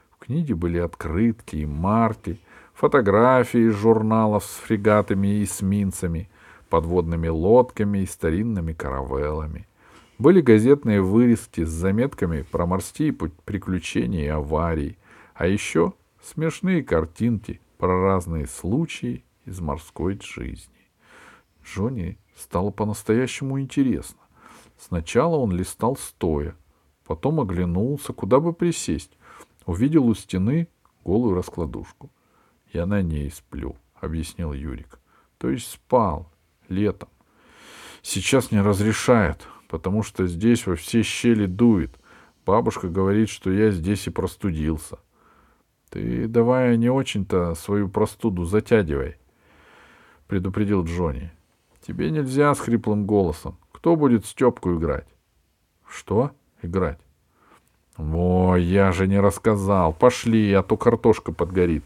В 0.09 0.25
книге 0.25 0.55
были 0.55 0.79
открытки 0.79 1.57
и 1.57 1.67
марки, 1.67 2.39
фотографии 2.73 3.69
из 3.69 3.75
журналов 3.75 4.43
с 4.43 4.55
фрегатами 4.55 5.27
и 5.27 5.43
эсминцами, 5.43 6.31
подводными 6.69 7.27
лодками 7.27 7.99
и 7.99 8.07
старинными 8.07 8.73
каравеллами. 8.73 9.67
Были 10.17 10.41
газетные 10.41 11.03
вырезки 11.03 11.63
с 11.63 11.69
заметками 11.69 12.41
про 12.41 12.65
морские 12.65 13.13
приключения 13.13 14.25
и 14.25 14.29
аварии, 14.29 14.97
а 15.35 15.45
еще 15.45 15.93
смешные 16.23 16.81
картинки 16.81 17.61
про 17.83 18.01
разные 18.01 18.47
случаи 18.47 19.25
из 19.43 19.59
морской 19.59 20.17
жизни. 20.23 20.87
Джонни 21.65 22.17
стало 22.33 22.71
по-настоящему 22.71 23.59
интересно. 23.59 24.21
Сначала 24.79 25.35
он 25.35 25.51
листал 25.51 25.97
стоя, 25.97 26.55
потом 27.05 27.41
оглянулся, 27.41 28.13
куда 28.13 28.39
бы 28.39 28.53
присесть. 28.53 29.11
Увидел 29.65 30.05
у 30.05 30.15
стены 30.15 30.69
голую 31.03 31.35
раскладушку. 31.35 32.09
«Я 32.71 32.85
на 32.85 33.01
ней 33.01 33.29
сплю»,— 33.29 33.75
объяснил 33.99 34.53
Юрик. 34.53 35.01
«То 35.37 35.49
есть 35.49 35.69
спал 35.69 36.31
летом. 36.69 37.09
Сейчас 38.01 38.49
не 38.51 38.61
разрешает, 38.61 39.45
потому 39.67 40.03
что 40.03 40.25
здесь 40.25 40.65
во 40.65 40.77
все 40.77 41.03
щели 41.03 41.47
дует. 41.47 41.99
Бабушка 42.45 42.87
говорит, 42.87 43.27
что 43.27 43.51
я 43.51 43.71
здесь 43.71 44.07
и 44.07 44.09
простудился. 44.09 44.99
Ты 45.93 46.27
давай 46.27 46.75
не 46.75 46.89
очень-то 46.89 47.53
свою 47.53 47.87
простуду 47.87 48.45
затягивай,— 48.45 49.17
предупредил 50.27 50.83
Джонни. 50.83 51.31
Тебе 51.85 52.09
нельзя 52.09 52.55
с 52.55 52.59
хриплым 52.59 53.05
голосом. 53.05 53.59
Кто 53.71 53.95
будет 53.95 54.25
Степку 54.25 54.73
играть? 54.73 55.05
Что 55.87 56.31
играть? 56.63 56.97
Ой, 57.99 58.63
я 58.63 58.91
же 58.91 59.05
не 59.05 59.19
рассказал. 59.19 59.93
Пошли, 59.93 60.51
а 60.53 60.63
то 60.63 60.77
картошка 60.77 61.31
подгорит. 61.31 61.83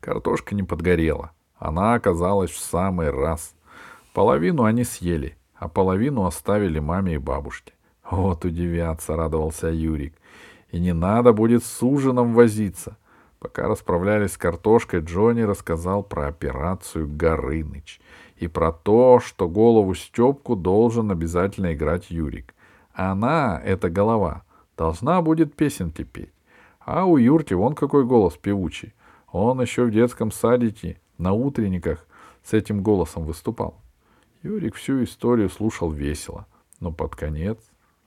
Картошка 0.00 0.56
не 0.56 0.64
подгорела. 0.64 1.30
Она 1.58 1.94
оказалась 1.94 2.50
в 2.50 2.58
самый 2.58 3.10
раз. 3.10 3.54
Половину 4.14 4.64
они 4.64 4.82
съели, 4.82 5.38
а 5.54 5.68
половину 5.68 6.24
оставили 6.24 6.80
маме 6.80 7.14
и 7.14 7.18
бабушке. 7.18 7.72
Вот 8.10 8.44
удивятся, 8.44 9.14
радовался 9.14 9.68
Юрик. 9.68 10.14
И 10.72 10.80
не 10.80 10.94
надо 10.94 11.32
будет 11.32 11.64
с 11.64 11.82
ужином 11.82 12.32
возиться. 12.34 12.96
Пока 13.38 13.68
расправлялись 13.68 14.32
с 14.32 14.38
картошкой, 14.38 15.00
Джонни 15.00 15.42
рассказал 15.42 16.02
про 16.02 16.28
операцию 16.28 17.06
Горыныч 17.08 18.00
и 18.36 18.48
про 18.48 18.72
то, 18.72 19.20
что 19.20 19.48
голову 19.48 19.94
Степку 19.94 20.56
должен 20.56 21.10
обязательно 21.10 21.74
играть 21.74 22.10
Юрик. 22.10 22.54
Она, 22.94 23.60
эта 23.62 23.90
голова, 23.90 24.44
должна 24.76 25.20
будет 25.20 25.54
песенки 25.54 26.04
петь. 26.04 26.32
А 26.80 27.04
у 27.04 27.18
Юрки 27.18 27.52
вон 27.52 27.74
какой 27.74 28.04
голос 28.04 28.36
певучий. 28.36 28.94
Он 29.30 29.60
еще 29.60 29.84
в 29.84 29.90
детском 29.90 30.32
садике 30.32 30.98
на 31.18 31.32
утренниках 31.32 32.06
с 32.42 32.54
этим 32.54 32.82
голосом 32.82 33.24
выступал. 33.24 33.78
Юрик 34.42 34.76
всю 34.76 35.04
историю 35.04 35.50
слушал 35.50 35.90
весело, 35.90 36.46
но 36.80 36.92
под 36.92 37.14
конец 37.14 37.58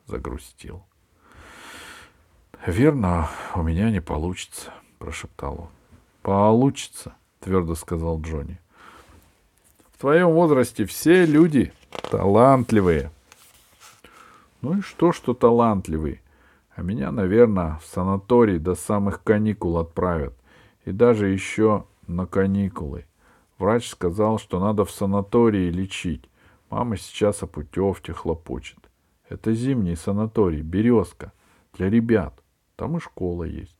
загрустил.— 0.07 0.83
Верно, 2.65 3.29
у 3.53 3.61
меня 3.61 3.91
не 3.91 4.01
получится, 4.01 4.73
прошептал 4.97 5.53
он. 5.53 5.69
Получится, 6.23 7.13
твердо 7.39 7.75
сказал 7.75 8.19
Джонни. 8.19 8.59
В 9.93 10.01
твоем 10.01 10.31
возрасте 10.31 10.85
все 10.85 11.27
люди 11.27 11.71
талантливые. 12.09 13.11
Ну 14.61 14.79
и 14.79 14.81
что, 14.81 15.11
что 15.11 15.35
талантливые? 15.35 16.21
А 16.75 16.81
меня, 16.81 17.11
наверное, 17.11 17.77
в 17.83 17.85
санаторий 17.85 18.57
до 18.57 18.73
самых 18.73 19.21
каникул 19.21 19.77
отправят. 19.77 20.33
И 20.85 20.91
даже 20.91 21.27
еще 21.27 21.85
на 22.07 22.25
каникулы. 22.25 23.05
Врач 23.59 23.89
сказал, 23.89 24.39
что 24.39 24.59
надо 24.59 24.85
в 24.85 24.91
санатории 24.91 25.69
лечить. 25.69 26.27
Мама 26.71 26.97
сейчас 26.97 27.43
о 27.43 27.47
путевке 27.47 28.11
хлопочет. 28.11 28.79
Это 29.29 29.53
зимний 29.53 29.95
санаторий, 29.95 30.61
березка, 30.61 31.31
для 31.73 31.91
ребят. 31.91 32.41
Там 32.75 32.97
и 32.97 32.99
школа 32.99 33.43
есть. 33.43 33.77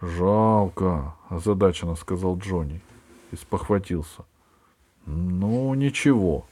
Жалко, 0.00 1.14
озадаченно 1.28 1.94
сказал 1.94 2.36
Джонни 2.38 2.80
и 3.30 3.36
спохватился. 3.36 4.24
Ну, 5.06 5.74
ничего. 5.74 6.46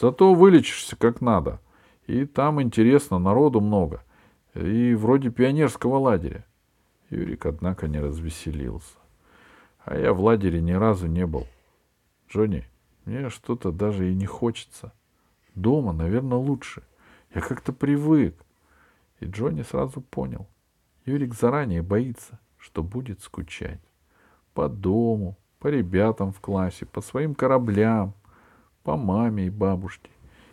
Зато 0.00 0.34
вылечишься 0.34 0.96
как 0.96 1.20
надо. 1.20 1.60
И 2.06 2.24
там 2.26 2.60
интересно, 2.60 3.18
народу 3.18 3.60
много. 3.60 4.02
И 4.54 4.94
вроде 4.94 5.30
пионерского 5.30 5.96
лагеря. 5.98 6.44
Юрик, 7.10 7.46
однако, 7.46 7.88
не 7.88 8.00
развеселился. 8.00 8.96
А 9.84 9.96
я 9.96 10.12
в 10.12 10.20
лагере 10.20 10.60
ни 10.60 10.72
разу 10.72 11.06
не 11.06 11.26
был. 11.26 11.46
Джонни, 12.28 12.66
мне 13.04 13.28
что-то 13.30 13.70
даже 13.70 14.10
и 14.10 14.14
не 14.14 14.26
хочется. 14.26 14.92
Дома, 15.54 15.92
наверное, 15.92 16.38
лучше. 16.38 16.82
Я 17.34 17.40
как-то 17.40 17.72
привык. 17.72 18.34
И 19.20 19.26
Джонни 19.26 19.62
сразу 19.62 20.00
понял. 20.00 20.46
Юрик 21.04 21.34
заранее 21.34 21.82
боится, 21.82 22.38
что 22.58 22.82
будет 22.82 23.20
скучать. 23.22 23.80
По 24.54 24.68
дому, 24.68 25.36
по 25.58 25.68
ребятам 25.68 26.32
в 26.32 26.40
классе, 26.40 26.86
по 26.86 27.00
своим 27.00 27.34
кораблям, 27.34 28.14
по 28.84 28.96
маме 28.96 29.46
и 29.46 29.50
бабушке. 29.50 30.10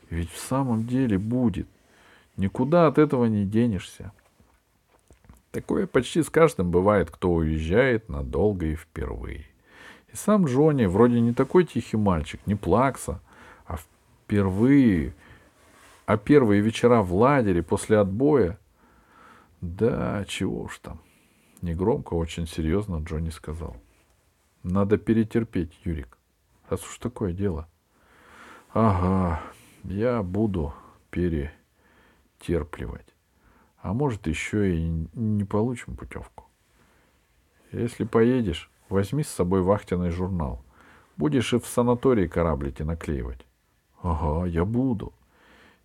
Ведь 0.10 0.32
в 0.32 0.40
самом 0.40 0.88
деле 0.88 1.18
будет. 1.18 1.68
Никуда 2.38 2.88
от 2.88 2.98
этого 2.98 3.26
не 3.26 3.46
денешься. 3.46 4.12
Такое 5.52 5.88
почти 5.88 6.24
с 6.24 6.30
каждым 6.30 6.72
бывает, 6.72 7.12
кто 7.12 7.32
уезжает 7.32 8.08
надолго 8.10 8.68
и 8.68 8.76
впервые. 8.76 9.46
И 10.12 10.16
сам 10.16 10.46
Джонни 10.46 10.86
вроде 10.86 11.20
не 11.20 11.34
такой 11.34 11.66
тихий 11.66 11.98
мальчик, 11.98 12.40
не 12.46 12.56
плакса, 12.56 13.20
а 13.68 13.78
впервые, 13.78 15.14
а 16.06 16.18
первые 16.18 16.62
вечера 16.62 17.02
в 17.02 17.14
лагере 17.14 17.62
после 17.62 18.00
отбоя 18.00 18.58
да, 19.62 20.24
чего 20.26 20.64
уж 20.64 20.80
там. 20.80 21.02
Негромко, 21.62 22.14
очень 22.14 22.48
серьезно 22.48 23.04
Джонни 23.04 23.30
сказал. 23.30 23.76
Надо 24.64 24.98
перетерпеть, 24.98 25.78
Юрик. 25.84 26.18
Раз 26.70 26.84
уж 26.86 26.98
такое 26.98 27.34
дело. 27.34 27.68
Ага, 28.74 29.42
я 29.84 30.24
буду 30.24 30.74
перетерпливать. 31.10 33.08
А 33.82 33.94
может, 33.94 34.28
еще 34.28 34.76
и 34.76 35.08
не 35.14 35.44
получим 35.44 35.96
путевку. 35.96 36.46
Если 37.72 38.04
поедешь, 38.04 38.70
возьми 38.90 39.24
с 39.24 39.30
собой 39.30 39.62
вахтенный 39.62 40.10
журнал. 40.10 40.64
Будешь 41.18 41.54
и 41.54 41.60
в 41.60 41.66
санатории 41.66 42.28
кораблики 42.28 42.84
наклеивать. 42.84 43.46
Ага, 44.02 44.46
я 44.48 44.64
буду. 44.64 45.14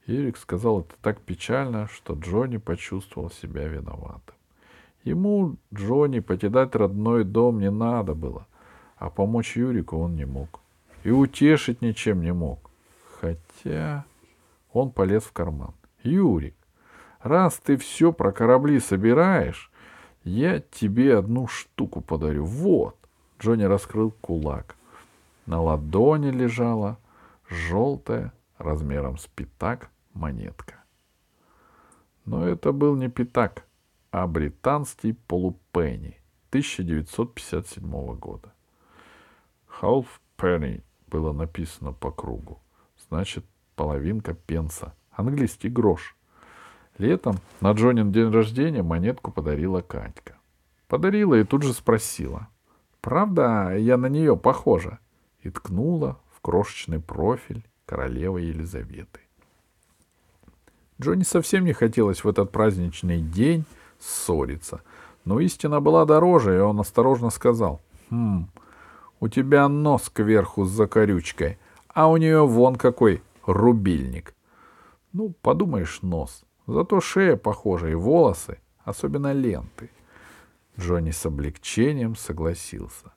Эрик 0.06 0.36
сказал 0.36 0.80
это 0.80 0.94
так 1.00 1.20
печально, 1.20 1.88
что 1.88 2.14
Джонни 2.14 2.58
почувствовал 2.58 3.30
себя 3.30 3.66
виноватым. 3.66 4.34
Ему, 5.02 5.56
Джонни, 5.72 6.20
покидать 6.20 6.74
родной 6.74 7.24
дом 7.24 7.58
не 7.58 7.70
надо 7.70 8.14
было, 8.14 8.46
а 8.96 9.10
помочь 9.10 9.56
Юрику 9.56 9.98
он 9.98 10.16
не 10.16 10.24
мог. 10.24 10.60
И 11.04 11.10
утешить 11.10 11.82
ничем 11.82 12.22
не 12.22 12.32
мог. 12.32 12.70
Хотя 13.20 14.04
он 14.72 14.90
полез 14.90 15.24
в 15.24 15.32
карман. 15.32 15.74
Юрик, 16.02 16.54
раз 17.20 17.58
ты 17.58 17.76
все 17.76 18.12
про 18.12 18.32
корабли 18.32 18.80
собираешь, 18.80 19.70
я 20.24 20.60
тебе 20.60 21.18
одну 21.18 21.46
штуку 21.46 22.00
подарю. 22.00 22.44
Вот. 22.44 22.96
Джонни 23.40 23.64
раскрыл 23.64 24.10
кулак. 24.10 24.76
На 25.44 25.60
ладони 25.60 26.30
лежала 26.30 26.98
желтая, 27.48 28.32
размером 28.56 29.18
с 29.18 29.26
пятак, 29.26 29.90
монетка. 30.14 30.82
Но 32.24 32.46
это 32.46 32.72
был 32.72 32.96
не 32.96 33.08
пятак, 33.08 33.66
а 34.10 34.26
британский 34.26 35.12
полупенни 35.12 36.18
1957 36.50 38.16
года. 38.16 38.52
Half 39.80 40.06
penny 40.38 40.82
было 41.08 41.32
написано 41.32 41.92
по 41.92 42.10
кругу. 42.10 42.60
Значит, 43.08 43.44
половинка 43.76 44.34
пенса. 44.34 44.94
Английский 45.10 45.68
грош. 45.68 46.16
Летом 46.98 47.36
на 47.60 47.72
Джонин 47.72 48.12
день 48.12 48.30
рождения 48.30 48.82
монетку 48.82 49.32
подарила 49.32 49.80
Катька. 49.80 50.38
Подарила 50.88 51.34
и 51.34 51.44
тут 51.44 51.62
же 51.62 51.72
спросила. 51.72 52.48
«Правда, 53.00 53.76
я 53.76 53.96
на 53.96 54.06
нее 54.06 54.36
похожа?» 54.36 55.00
И 55.40 55.50
ткнула 55.50 56.20
в 56.32 56.40
крошечный 56.40 57.00
профиль 57.00 57.66
королевы 57.84 58.42
Елизаветы. 58.42 59.20
Джонни 61.00 61.24
совсем 61.24 61.64
не 61.64 61.72
хотелось 61.72 62.22
в 62.22 62.28
этот 62.28 62.52
праздничный 62.52 63.20
день 63.20 63.64
ссориться, 63.98 64.82
но 65.24 65.40
истина 65.40 65.80
была 65.80 66.04
дороже, 66.04 66.56
и 66.56 66.60
он 66.60 66.80
осторожно 66.80 67.30
сказал, 67.30 67.80
«Хм, 68.10 68.48
у 69.20 69.28
тебя 69.28 69.68
нос 69.68 70.10
кверху 70.10 70.64
с 70.64 70.70
закорючкой, 70.70 71.58
а 71.88 72.08
у 72.08 72.16
нее 72.16 72.46
вон 72.46 72.76
какой 72.76 73.22
рубильник». 73.46 74.34
Ну, 75.12 75.32
подумаешь, 75.42 76.02
нос. 76.02 76.44
Зато 76.66 77.00
шея 77.00 77.36
похожа 77.36 77.88
и 77.88 77.94
волосы, 77.94 78.58
особенно 78.84 79.32
ленты. 79.32 79.90
Джонни 80.78 81.12
с 81.12 81.24
облегчением 81.24 82.16
согласился, 82.16 83.12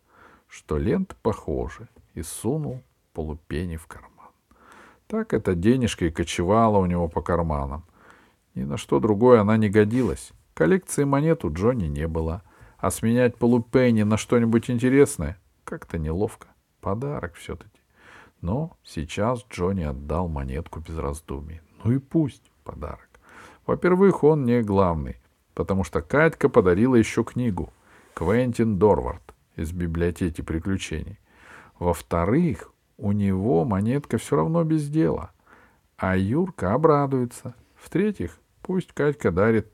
что 0.47 0.77
ленты 0.77 1.15
похожи, 1.21 1.87
и 2.13 2.21
сунул 2.21 2.81
полупени 3.13 3.77
в 3.77 3.87
карман. 3.87 4.16
Так 5.07 5.33
эта 5.33 5.55
денежка 5.55 6.05
и 6.05 6.11
кочевала 6.11 6.77
у 6.77 6.85
него 6.85 7.07
по 7.07 7.21
карманам. 7.21 7.85
Ни 8.55 8.63
на 8.63 8.77
что 8.77 8.99
другое 8.99 9.39
она 9.39 9.55
не 9.55 9.69
годилась. 9.69 10.31
Коллекции 10.53 11.05
монет 11.05 11.45
у 11.45 11.53
Джонни 11.53 11.87
не 11.87 12.07
было. 12.07 12.43
А 12.77 12.91
сменять 12.91 13.37
полупенни 13.37 14.03
на 14.03 14.17
что-нибудь 14.17 14.69
интересное 14.69 15.39
как-то 15.63 15.97
неловко. 15.97 16.47
Подарок 16.81 17.35
все-таки. 17.35 17.79
Но 18.41 18.77
сейчас 18.83 19.45
Джонни 19.49 19.83
отдал 19.83 20.27
монетку 20.27 20.79
без 20.79 20.97
раздумий. 20.97 21.61
Ну 21.83 21.91
и 21.93 21.99
пусть 21.99 22.51
подарок. 22.63 23.07
Во-первых, 23.65 24.23
он 24.23 24.45
не 24.45 24.61
главный, 24.61 25.17
потому 25.53 25.83
что 25.83 26.01
Катька 26.01 26.49
подарила 26.49 26.95
еще 26.95 27.23
книгу 27.23 27.71
«Квентин 28.13 28.77
Дорвард» 28.77 29.33
из 29.55 29.71
библиотеки 29.71 30.41
приключений. 30.41 31.19
Во-вторых, 31.79 32.71
у 32.97 33.11
него 33.11 33.63
монетка 33.63 34.17
все 34.17 34.35
равно 34.35 34.63
без 34.63 34.89
дела. 34.89 35.31
А 35.97 36.17
Юрка 36.17 36.73
обрадуется. 36.73 37.55
В-третьих, 37.75 38.39
пусть 38.61 38.91
Катька 38.93 39.31
дарит 39.31 39.71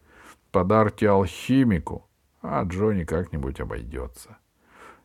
подарки 0.52 1.06
алхимику, 1.06 2.08
а 2.42 2.64
Джонни 2.64 3.06
как-нибудь 3.06 3.60
обойдется. 3.60 4.38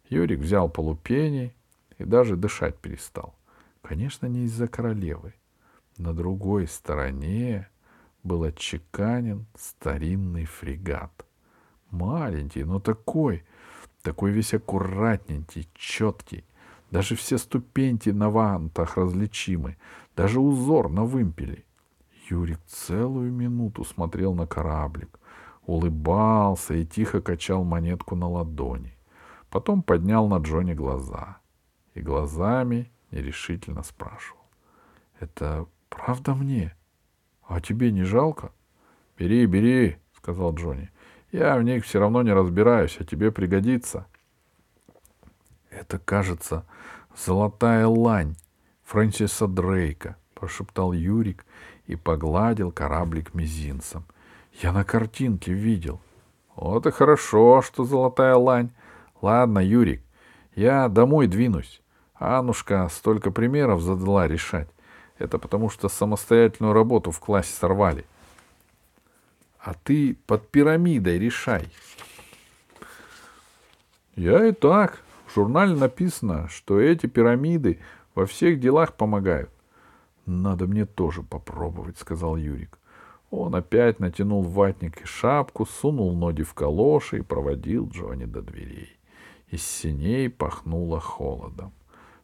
Юрик 0.09 0.41
взял 0.41 0.69
полупени 0.69 1.55
и 1.99 2.05
даже 2.05 2.37
дышать 2.37 2.77
перестал. 2.79 3.35
Конечно, 3.83 4.27
не 4.27 4.45
из-за 4.45 4.67
королевы. 4.67 5.35
На 5.97 6.13
другой 6.13 6.67
стороне 6.67 7.69
был 8.23 8.43
отчеканен 8.43 9.47
старинный 9.57 10.45
фрегат. 10.45 11.25
Маленький, 11.91 12.65
но 12.65 12.81
такой, 12.81 13.45
такой 14.03 14.31
весь 14.33 14.55
аккуратненький, 14.55 15.69
четкий— 15.75 16.45
даже 16.91 17.17
все 17.17 17.39
ступеньки 17.39 18.11
на 18.11 18.31
вантах 18.31 18.97
различимы, 18.97 19.77
даже 20.17 20.41
узор 20.41 20.89
на 20.89 21.05
вымпеле. 21.05 21.65
Юрик 22.31 22.61
целую 22.67 23.33
минуту 23.33 23.85
смотрел 23.85 24.35
на 24.35 24.47
кораблик, 24.47 25.19
улыбался 25.67 26.75
и 26.75 26.85
тихо 26.85 27.21
качал 27.21 27.65
монетку 27.65 28.17
на 28.17 28.29
ладони. 28.29 28.95
Потом 29.51 29.83
поднял 29.83 30.29
на 30.29 30.39
Джонни 30.39 30.75
глаза 30.75 31.39
и 31.95 32.01
глазами 32.01 32.91
нерешительно 33.11 33.83
спрашивал.— 33.83 34.43
Это 35.21 35.67
правда 35.89 36.35
мне? 36.35 36.77
А 37.47 37.61
тебе 37.61 37.91
не 37.91 38.05
жалко?— 38.05 38.53
Бери, 39.19 39.47
бери,— 39.47 39.97
сказал 40.17 40.55
Джонни.— 40.55 40.91
Я 41.33 41.57
в 41.57 41.63
них 41.63 41.85
все 41.85 41.99
равно 41.99 42.23
не 42.23 42.33
разбираюсь, 42.33 42.97
а 43.01 43.05
тебе 43.05 43.33
пригодится.— 43.33 44.07
это, 45.79 45.99
кажется, 45.99 46.65
золотая 47.17 47.87
лань 47.87 48.37
Фрэнсиса 48.85 49.47
Дрейка, 49.47 50.17
прошептал 50.35 50.93
Юрик 50.93 51.47
и 51.87 51.95
погладил 51.95 52.73
кораблик 52.73 53.35
мизинцем. 53.35 54.05
Я 54.61 54.73
на 54.73 54.85
картинке 54.85 55.53
видел. 55.53 56.01
Вот 56.57 56.87
и 56.87 56.91
хорошо, 56.91 57.63
что 57.63 57.85
золотая 57.85 58.35
лань. 58.35 58.71
Ладно, 59.23 59.61
Юрик, 59.61 60.03
я 60.57 60.89
домой 60.89 61.29
двинусь. 61.29 61.81
Анушка 62.15 62.89
столько 62.91 63.31
примеров 63.31 63.81
задала 63.81 64.27
решать. 64.27 64.69
Это 65.19 65.39
потому 65.39 65.71
что 65.71 65.89
самостоятельную 65.89 66.73
работу 66.73 67.13
в 67.13 67.21
классе 67.21 67.53
сорвали. 67.53 68.05
А 69.61 69.75
ты 69.75 70.17
под 70.27 70.49
пирамидой 70.49 71.19
решай. 71.19 71.69
Я 74.17 74.47
и 74.47 74.53
так, 74.53 75.03
в 75.29 75.35
журнале 75.35 75.75
написано, 75.75 76.49
что 76.49 76.81
эти 76.81 77.07
пирамиды 77.07 77.81
во 78.15 78.25
всех 78.25 78.61
делах 78.61 78.95
помогают. 78.95 79.51
Надо 80.25 80.67
мне 80.67 80.87
тоже 80.87 81.23
попробовать, 81.23 81.99
сказал 81.99 82.37
Юрик. 82.37 82.79
Он 83.31 83.55
опять 83.55 84.01
натянул 84.01 84.43
ватник 84.43 85.03
и 85.03 85.05
шапку, 85.05 85.67
сунул 85.67 86.17
ноги 86.17 86.43
в 86.43 86.55
калоши 86.55 87.19
и 87.19 87.23
проводил 87.23 87.89
Джонни 87.89 88.25
до 88.25 88.41
дверей. 88.41 88.99
Из 89.51 89.63
синей 89.63 90.31
пахнуло 90.31 90.99
холодом. 90.99 91.73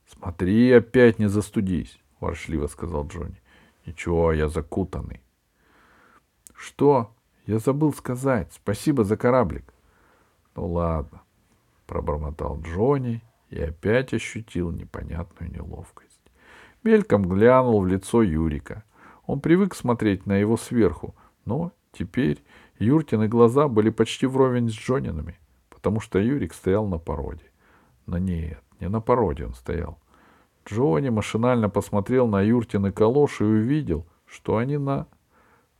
Смотри, 0.06 0.72
опять 0.72 1.18
не 1.18 1.28
застудись, 1.28 1.98
воршливо 2.20 2.68
сказал 2.68 3.06
Джонни. 3.06 3.40
Ничего, 3.84 4.32
я 4.32 4.48
закутанный. 4.48 5.20
Что? 6.54 7.10
Я 7.46 7.58
забыл 7.58 7.92
сказать. 7.92 8.50
Спасибо 8.54 9.04
за 9.04 9.18
кораблик. 9.18 9.74
Ну 10.56 10.68
ладно.— 10.68 11.20
пробормотал 11.86 12.60
Джонни 12.60 13.22
и 13.50 13.60
опять 13.60 14.12
ощутил 14.14 14.70
непонятную 14.70 15.52
неловкость. 15.52 16.20
Мельком 16.82 17.28
глянул 17.28 17.80
в 17.80 17.86
лицо 17.86 18.22
Юрика. 18.22 18.84
Он 19.26 19.40
привык 19.40 19.74
смотреть 19.74 20.26
на 20.26 20.36
его 20.36 20.56
сверху, 20.56 21.14
но 21.44 21.72
теперь 21.92 22.44
Юркины 22.78 23.28
глаза 23.28 23.68
были 23.68 23.90
почти 23.90 24.26
вровень 24.26 24.68
с 24.68 24.72
Джонинами, 24.72 25.38
потому 25.70 26.00
что 26.00 26.18
Юрик 26.18 26.52
стоял 26.52 26.86
на 26.86 26.98
породе. 26.98 27.50
Но 28.06 28.18
нет, 28.18 28.62
не 28.80 28.88
на 28.88 29.00
породе 29.00 29.46
он 29.46 29.54
стоял. 29.54 29.98
Джонни 30.66 31.10
машинально 31.10 31.70
посмотрел 31.70 32.26
на 32.26 32.42
Юртины 32.42 32.90
калоши 32.92 33.44
и 33.44 33.48
увидел, 33.48 34.06
что 34.26 34.56
они 34.56 34.78
на 34.78 35.06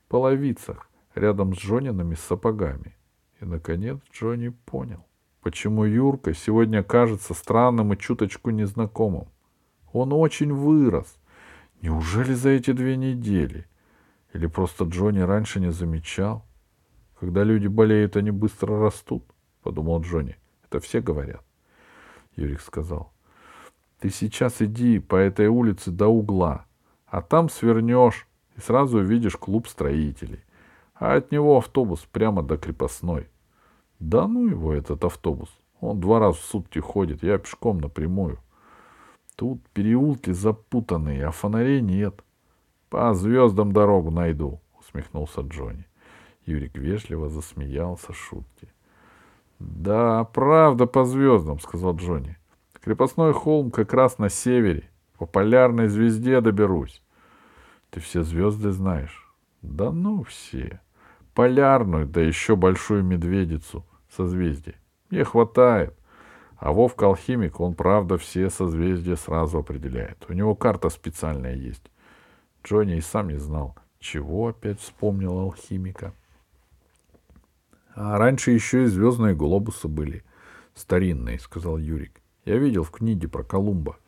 половицах, 0.09 0.89
рядом 1.15 1.55
с 1.55 1.59
Джонинами 1.59 2.15
с 2.15 2.21
сапогами. 2.21 2.97
И, 3.41 3.45
наконец, 3.45 3.99
Джонни 4.13 4.49
понял 4.49 5.05
почему 5.45 5.85
Юрка 5.85 6.33
сегодня 6.33 6.83
кажется 6.83 7.35
странным 7.35 7.93
и 7.93 7.99
чуточку 7.99 8.49
незнакомым. 8.49 9.29
Он 9.93 10.15
очень 10.15 10.53
вырос. 10.53 11.19
Неужели 11.83 12.33
за 12.33 12.49
эти 12.49 12.73
две 12.73 12.97
недели? 12.97 13.67
Или 14.33 14.47
просто 14.47 14.85
Джонни 14.85 15.21
раньше 15.21 15.61
не 15.61 15.71
замечал? 15.71 16.47
Когда 17.21 17.45
люди 17.45 17.67
болеют, 17.67 18.17
они 18.17 18.31
быстро 18.31 18.81
растут,— 18.81 19.23
подумал 19.63 20.01
Джонни. 20.01 20.39
Это 20.67 20.81
все 20.81 21.03
говорят. 21.03 21.45
Юрик 22.37 22.63
сказал. 22.63 23.13
Ты 24.01 24.09
сейчас 24.09 24.63
иди 24.63 24.99
по 24.99 25.17
этой 25.17 25.49
улице 25.49 25.91
до 25.91 26.09
угла, 26.09 26.65
а 27.07 27.21
там 27.21 27.51
свернешь 27.51 28.27
и 28.57 28.61
сразу 28.61 28.99
увидишь 28.99 29.37
клуб 29.37 29.69
строителей. 29.69 30.41
А 30.95 31.17
от 31.17 31.33
него 31.33 31.59
автобус 31.59 32.01
прямо 32.11 32.43
до 32.43 32.57
крепостной. 32.57 33.29
Да 34.01 34.27
ну 34.27 34.47
его, 34.47 34.73
этот 34.73 35.05
автобус. 35.05 35.49
Он 35.81 36.01
два 36.01 36.19
раза 36.19 36.39
в 36.39 36.43
сутки 36.43 36.79
ходит, 36.79 37.23
я 37.23 37.39
пешком 37.39 37.79
напрямую. 37.79 38.39
Тут 39.37 39.61
переулки 39.71 40.31
запутанные, 40.31 41.27
а 41.27 41.31
фонарей 41.31 41.81
нет. 41.81 42.25
По 42.89 43.13
звездам 43.15 43.73
дорогу 43.73 44.11
найду, 44.11 44.61
усмехнулся 44.79 45.41
Джонни. 45.41 45.87
Юрик 46.47 46.77
вежливо 46.77 47.29
засмеялся 47.29 48.13
шутки. 48.13 48.69
Да, 49.59 50.25
правда, 50.25 50.87
по 50.87 51.05
звездам, 51.05 51.59
сказал 51.59 51.97
Джонни. 51.97 52.37
Крепостной 52.81 53.33
холм 53.33 53.71
как 53.71 53.95
раз 53.95 54.19
на 54.19 54.29
севере. 54.29 54.91
По 55.19 55.27
полярной 55.27 55.89
звезде 55.89 56.41
доберусь. 56.41 57.03
Ты 57.91 58.01
все 58.01 58.23
звезды 58.23 58.73
знаешь? 58.73 59.33
Да 59.63 59.91
ну 59.91 60.23
все. 60.25 60.81
Полярную, 61.35 62.07
да 62.07 62.21
еще 62.21 62.55
большую 62.55 63.03
медведицу 63.03 63.85
созвездие. 64.09 64.77
Мне 65.11 65.25
хватает. 65.25 65.95
А 66.57 66.73
Вовка 66.73 67.07
алхимик, 67.07 67.61
он, 67.61 67.75
правда, 67.75 68.17
все 68.17 68.49
созвездия 68.49 69.17
сразу 69.17 69.59
определяет. 69.59 70.25
У 70.29 70.33
него 70.33 70.55
карта 70.55 70.89
специальная 70.89 71.55
есть. 71.55 71.83
Джонни 72.65 72.97
и 72.97 73.01
сам 73.01 73.29
не 73.29 73.39
знал, 73.39 73.77
чего 73.99 74.49
опять 74.49 74.81
вспомнил 74.81 75.39
алхимика. 75.39 76.15
А 77.95 78.17
раньше 78.17 78.53
еще 78.53 78.85
и 78.85 78.87
звездные 78.87 79.35
глобусы 79.35 79.89
были. 79.89 80.25
Старинные, 80.75 81.39
сказал 81.39 81.79
Юрик. 81.79 82.21
Я 82.45 82.59
видел 82.59 82.85
в 82.85 82.91
книге 82.91 83.29
про 83.29 83.43
Колумба. 83.43 83.99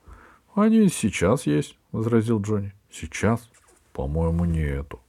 Они 0.55 0.89
сейчас 0.89 1.47
есть, 1.47 1.79
возразил 1.93 2.41
Джонни. 2.41 2.73
Сейчас? 2.91 3.51
По-моему, 3.93 4.45
нету. 4.45 5.01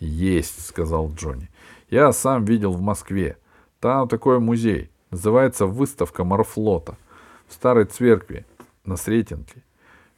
Есть, 0.00 0.66
сказал 0.66 1.12
Джонни. 1.12 1.50
Я 1.90 2.12
сам 2.12 2.44
видел 2.44 2.72
в 2.72 2.80
Москве. 2.80 3.36
Там 3.80 4.08
такой 4.08 4.40
музей. 4.40 4.90
Называется 5.10 5.66
выставка 5.66 6.24
морфлота. 6.24 6.96
В 7.46 7.52
старой 7.52 7.84
церкви 7.84 8.46
на 8.84 8.96
Сретенке. 8.96 9.62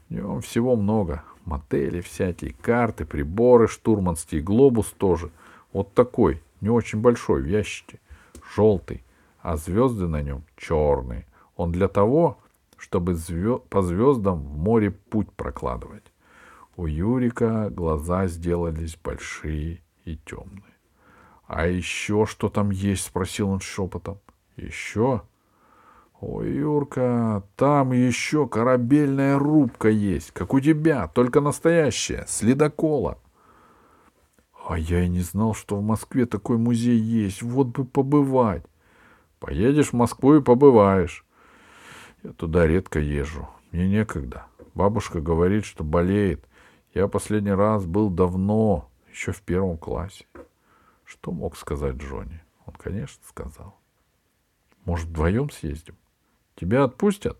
В 0.09 0.14
нем 0.14 0.40
всего 0.40 0.77
много. 0.77 1.25
Мотели 1.45 2.01
всякие, 2.01 2.55
карты, 2.61 3.05
приборы 3.05 3.66
штурманские, 3.66 4.42
глобус 4.42 4.95
тоже. 4.97 5.31
Вот 5.73 5.92
такой, 5.92 6.40
не 6.61 6.71
очень 6.71 7.01
большой, 7.01 7.42
в 7.42 7.47
ящике. 7.47 7.99
Желтый. 8.55 9.03
А 9.40 9.57
звезды 9.57 10.07
на 10.07 10.23
нем 10.23 10.45
черные. 10.57 11.27
Он 11.57 11.73
для 11.73 11.88
того, 11.88 12.38
чтобы 12.77 13.14
звезд... 13.14 13.64
по 13.64 13.83
звездам 13.83 14.40
в 14.42 14.59
море 14.59 14.92
путь 14.92 15.33
прокладывать. 15.33 16.12
У 16.77 16.87
Юрика 16.87 17.69
глаза 17.71 18.27
сделались 18.27 18.97
большие 18.97 19.83
и 20.05 20.17
темные.— 20.17 20.63
А 21.47 21.67
еще 21.67 22.25
что 22.27 22.49
там 22.49 22.71
есть?— 22.71 23.05
спросил 23.07 23.51
он 23.51 23.61
шепотом.— 23.61 24.21
Еще? 24.57 25.23
Ой, 26.21 26.53
Юрка, 26.53 27.43
там 27.57 27.91
еще 27.91 28.47
корабельная 28.47 29.41
рубка 29.41 29.89
есть, 29.89 30.31
как 30.31 30.55
у 30.55 30.61
тебя, 30.61 31.09
только 31.09 31.41
настоящая, 31.41 32.25
с 32.29 32.43
ледокола. 32.43 33.19
А 34.65 34.79
я 34.79 35.03
и 35.03 35.09
не 35.09 35.21
знал, 35.21 35.55
что 35.55 35.77
в 35.77 35.83
Москве 35.83 36.27
такой 36.27 36.59
музей 36.59 36.97
есть. 36.97 37.43
Вот 37.43 37.67
бы 37.69 37.85
побывать. 37.85 38.63
Поедешь 39.41 39.89
в 39.89 39.95
Москву 39.95 40.37
и 40.37 40.41
побываешь. 40.41 41.27
Я 42.23 42.31
туда 42.31 42.69
редко 42.69 43.01
езжу. 43.01 43.49
Мне 43.73 43.89
некогда. 43.89 44.47
Бабушка 44.75 45.21
говорит, 45.21 45.65
что 45.65 45.83
болеет. 45.83 46.47
Я 46.94 47.09
последний 47.09 47.52
раз 47.52 47.87
был 47.87 48.11
давно, 48.11 48.90
еще 49.11 49.33
в 49.33 49.40
первом 49.40 49.78
классе. 49.78 50.26
Что 51.05 51.33
мог 51.33 51.57
сказать 51.57 51.96
Джонни? 51.96 52.42
Он, 52.66 52.74
конечно, 52.74 53.22
сказал. 53.26 53.78
Может, 54.85 55.09
вдвоем 55.09 55.50
съездим? 55.50 55.96
Тебя 56.55 56.85
отпустят? 56.85 57.38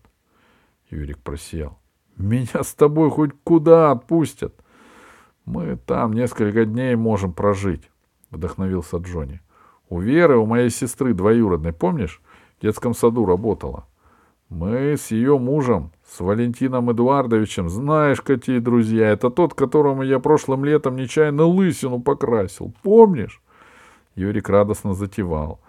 Юрик 0.89 1.19
просиял. 1.19 1.79
Меня 2.17 2.63
с 2.63 2.73
тобой 2.73 3.11
хоть 3.11 3.31
куда 3.43 3.91
отпустят? 3.91 4.55
Мы 5.45 5.77
там 5.77 6.13
несколько 6.13 6.65
дней 6.65 6.95
можем 6.95 7.33
прожить, 7.33 7.89
вдохновился 8.31 8.97
Джонни. 8.97 9.41
У 9.89 9.99
Веры, 9.99 10.37
у 10.37 10.45
моей 10.45 10.69
сестры 10.69 11.13
двоюродной, 11.13 11.73
помнишь, 11.73 12.21
в 12.57 12.61
детском 12.61 12.95
саду 12.95 13.25
работала. 13.25 13.87
Мы 14.53 14.97
с 14.97 15.09
ее 15.09 15.39
мужем, 15.39 15.91
с 16.07 16.19
Валентином 16.19 16.91
Эдуардовичем, 16.91 17.69
знаешь, 17.69 18.21
какие 18.21 18.59
друзья. 18.59 19.09
Это 19.09 19.31
тот, 19.31 19.55
которому 19.55 20.03
я 20.03 20.19
прошлым 20.19 20.63
летом 20.63 20.95
нечаянно 20.95 21.45
лысину 21.45 21.99
покрасил. 21.99 22.71
Помнишь? 22.83 23.41
Юрик 24.13 24.49
радостно 24.49 24.93
затевал. 24.93 25.59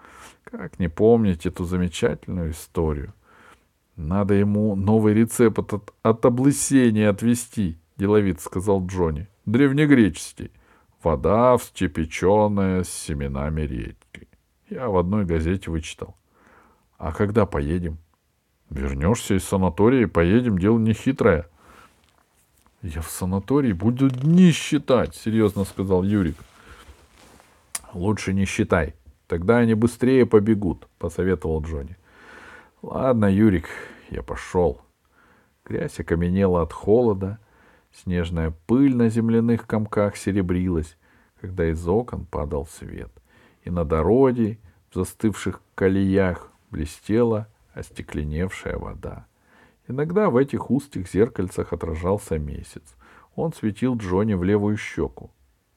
Как 0.43 0.77
не 0.77 0.87
помнить 0.87 1.47
эту 1.47 1.63
замечательную 1.63 2.51
историю? 2.51 3.15
Надо 3.95 4.35
ему 4.35 4.75
новый 4.75 5.15
рецепт 5.15 5.73
от, 5.73 5.91
от 6.03 6.23
облысения 6.23 7.09
отвести, 7.09 7.79
деловит 7.97 8.39
сказал 8.39 8.85
Джонни. 8.85 9.27
Древнегреческий. 9.47 10.51
Вода 11.01 11.57
вскипяченная 11.57 12.83
с 12.83 12.89
семенами 12.89 13.61
редьки. 13.61 14.27
Я 14.69 14.89
в 14.89 14.97
одной 14.97 15.25
газете 15.25 15.71
вычитал. 15.71 16.15
А 16.99 17.11
когда 17.11 17.47
поедем? 17.47 17.97
Вернешься 18.69 19.35
из 19.35 19.43
санатория 19.43 20.07
поедем, 20.07 20.57
дело 20.57 20.77
нехитрое. 20.79 21.47
Я 22.81 23.01
в 23.01 23.09
санатории 23.09 23.73
буду 23.73 24.09
дни 24.09 24.51
считать, 24.51 25.15
серьезно 25.15 25.65
сказал 25.65 26.03
Юрик. 26.03 26.35
Лучше 27.93 28.33
не 28.33 28.45
считай. 28.45 28.95
Тогда 29.27 29.57
они 29.57 29.73
быстрее 29.73 30.25
побегут, 30.25 30.87
посоветовал 30.99 31.63
Джонни. 31.63 31.97
Ладно, 32.81 33.25
Юрик, 33.25 33.67
я 34.09 34.21
пошел. 34.21 34.81
Грязь 35.65 35.99
окаменела 35.99 36.61
от 36.61 36.73
холода, 36.73 37.39
снежная 37.91 38.53
пыль 38.67 38.95
на 38.95 39.09
земляных 39.09 39.65
комках 39.65 40.15
серебрилась, 40.15 40.97
когда 41.41 41.67
из 41.67 41.87
окон 41.87 42.25
падал 42.25 42.67
свет, 42.67 43.11
и 43.63 43.71
на 43.71 43.83
дороге 43.83 44.59
в 44.91 44.95
застывших 44.95 45.61
колеях 45.73 46.51
блестела 46.69 47.47
остекленевшая 47.75 48.77
вода. 48.77 49.27
Иногда 49.87 50.29
в 50.29 50.37
этих 50.37 50.71
узких 50.71 51.07
зеркальцах 51.11 51.73
отражался 51.73 52.39
месяц. 52.39 52.95
Он 53.35 53.53
светил 53.53 53.95
Джонни 53.97 54.33
в 54.33 54.43
левую 54.43 54.77
щеку, 54.77 55.29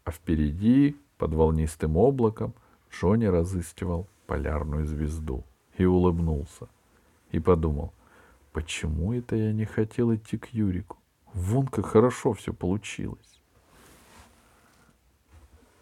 а 0.05 0.11
впереди, 0.11 0.97
под 1.19 1.35
волнистым 1.35 1.97
облаком, 1.97 2.55
Джонни 2.91 3.27
разыскивал 3.27 4.07
полярную 4.27 4.87
звезду 4.87 5.45
и 5.77 5.85
улыбнулся. 5.85 6.69
И 7.33 7.41
подумал, 7.41 7.93
почему 8.53 9.13
это 9.13 9.37
я 9.37 9.53
не 9.53 9.67
хотел 9.67 10.15
идти 10.15 10.39
к 10.39 10.47
Юрику? 10.55 10.97
Вон 11.35 11.67
как 11.67 11.87
хорошо 11.87 12.33
все 12.33 12.55
получилось. 12.55 13.38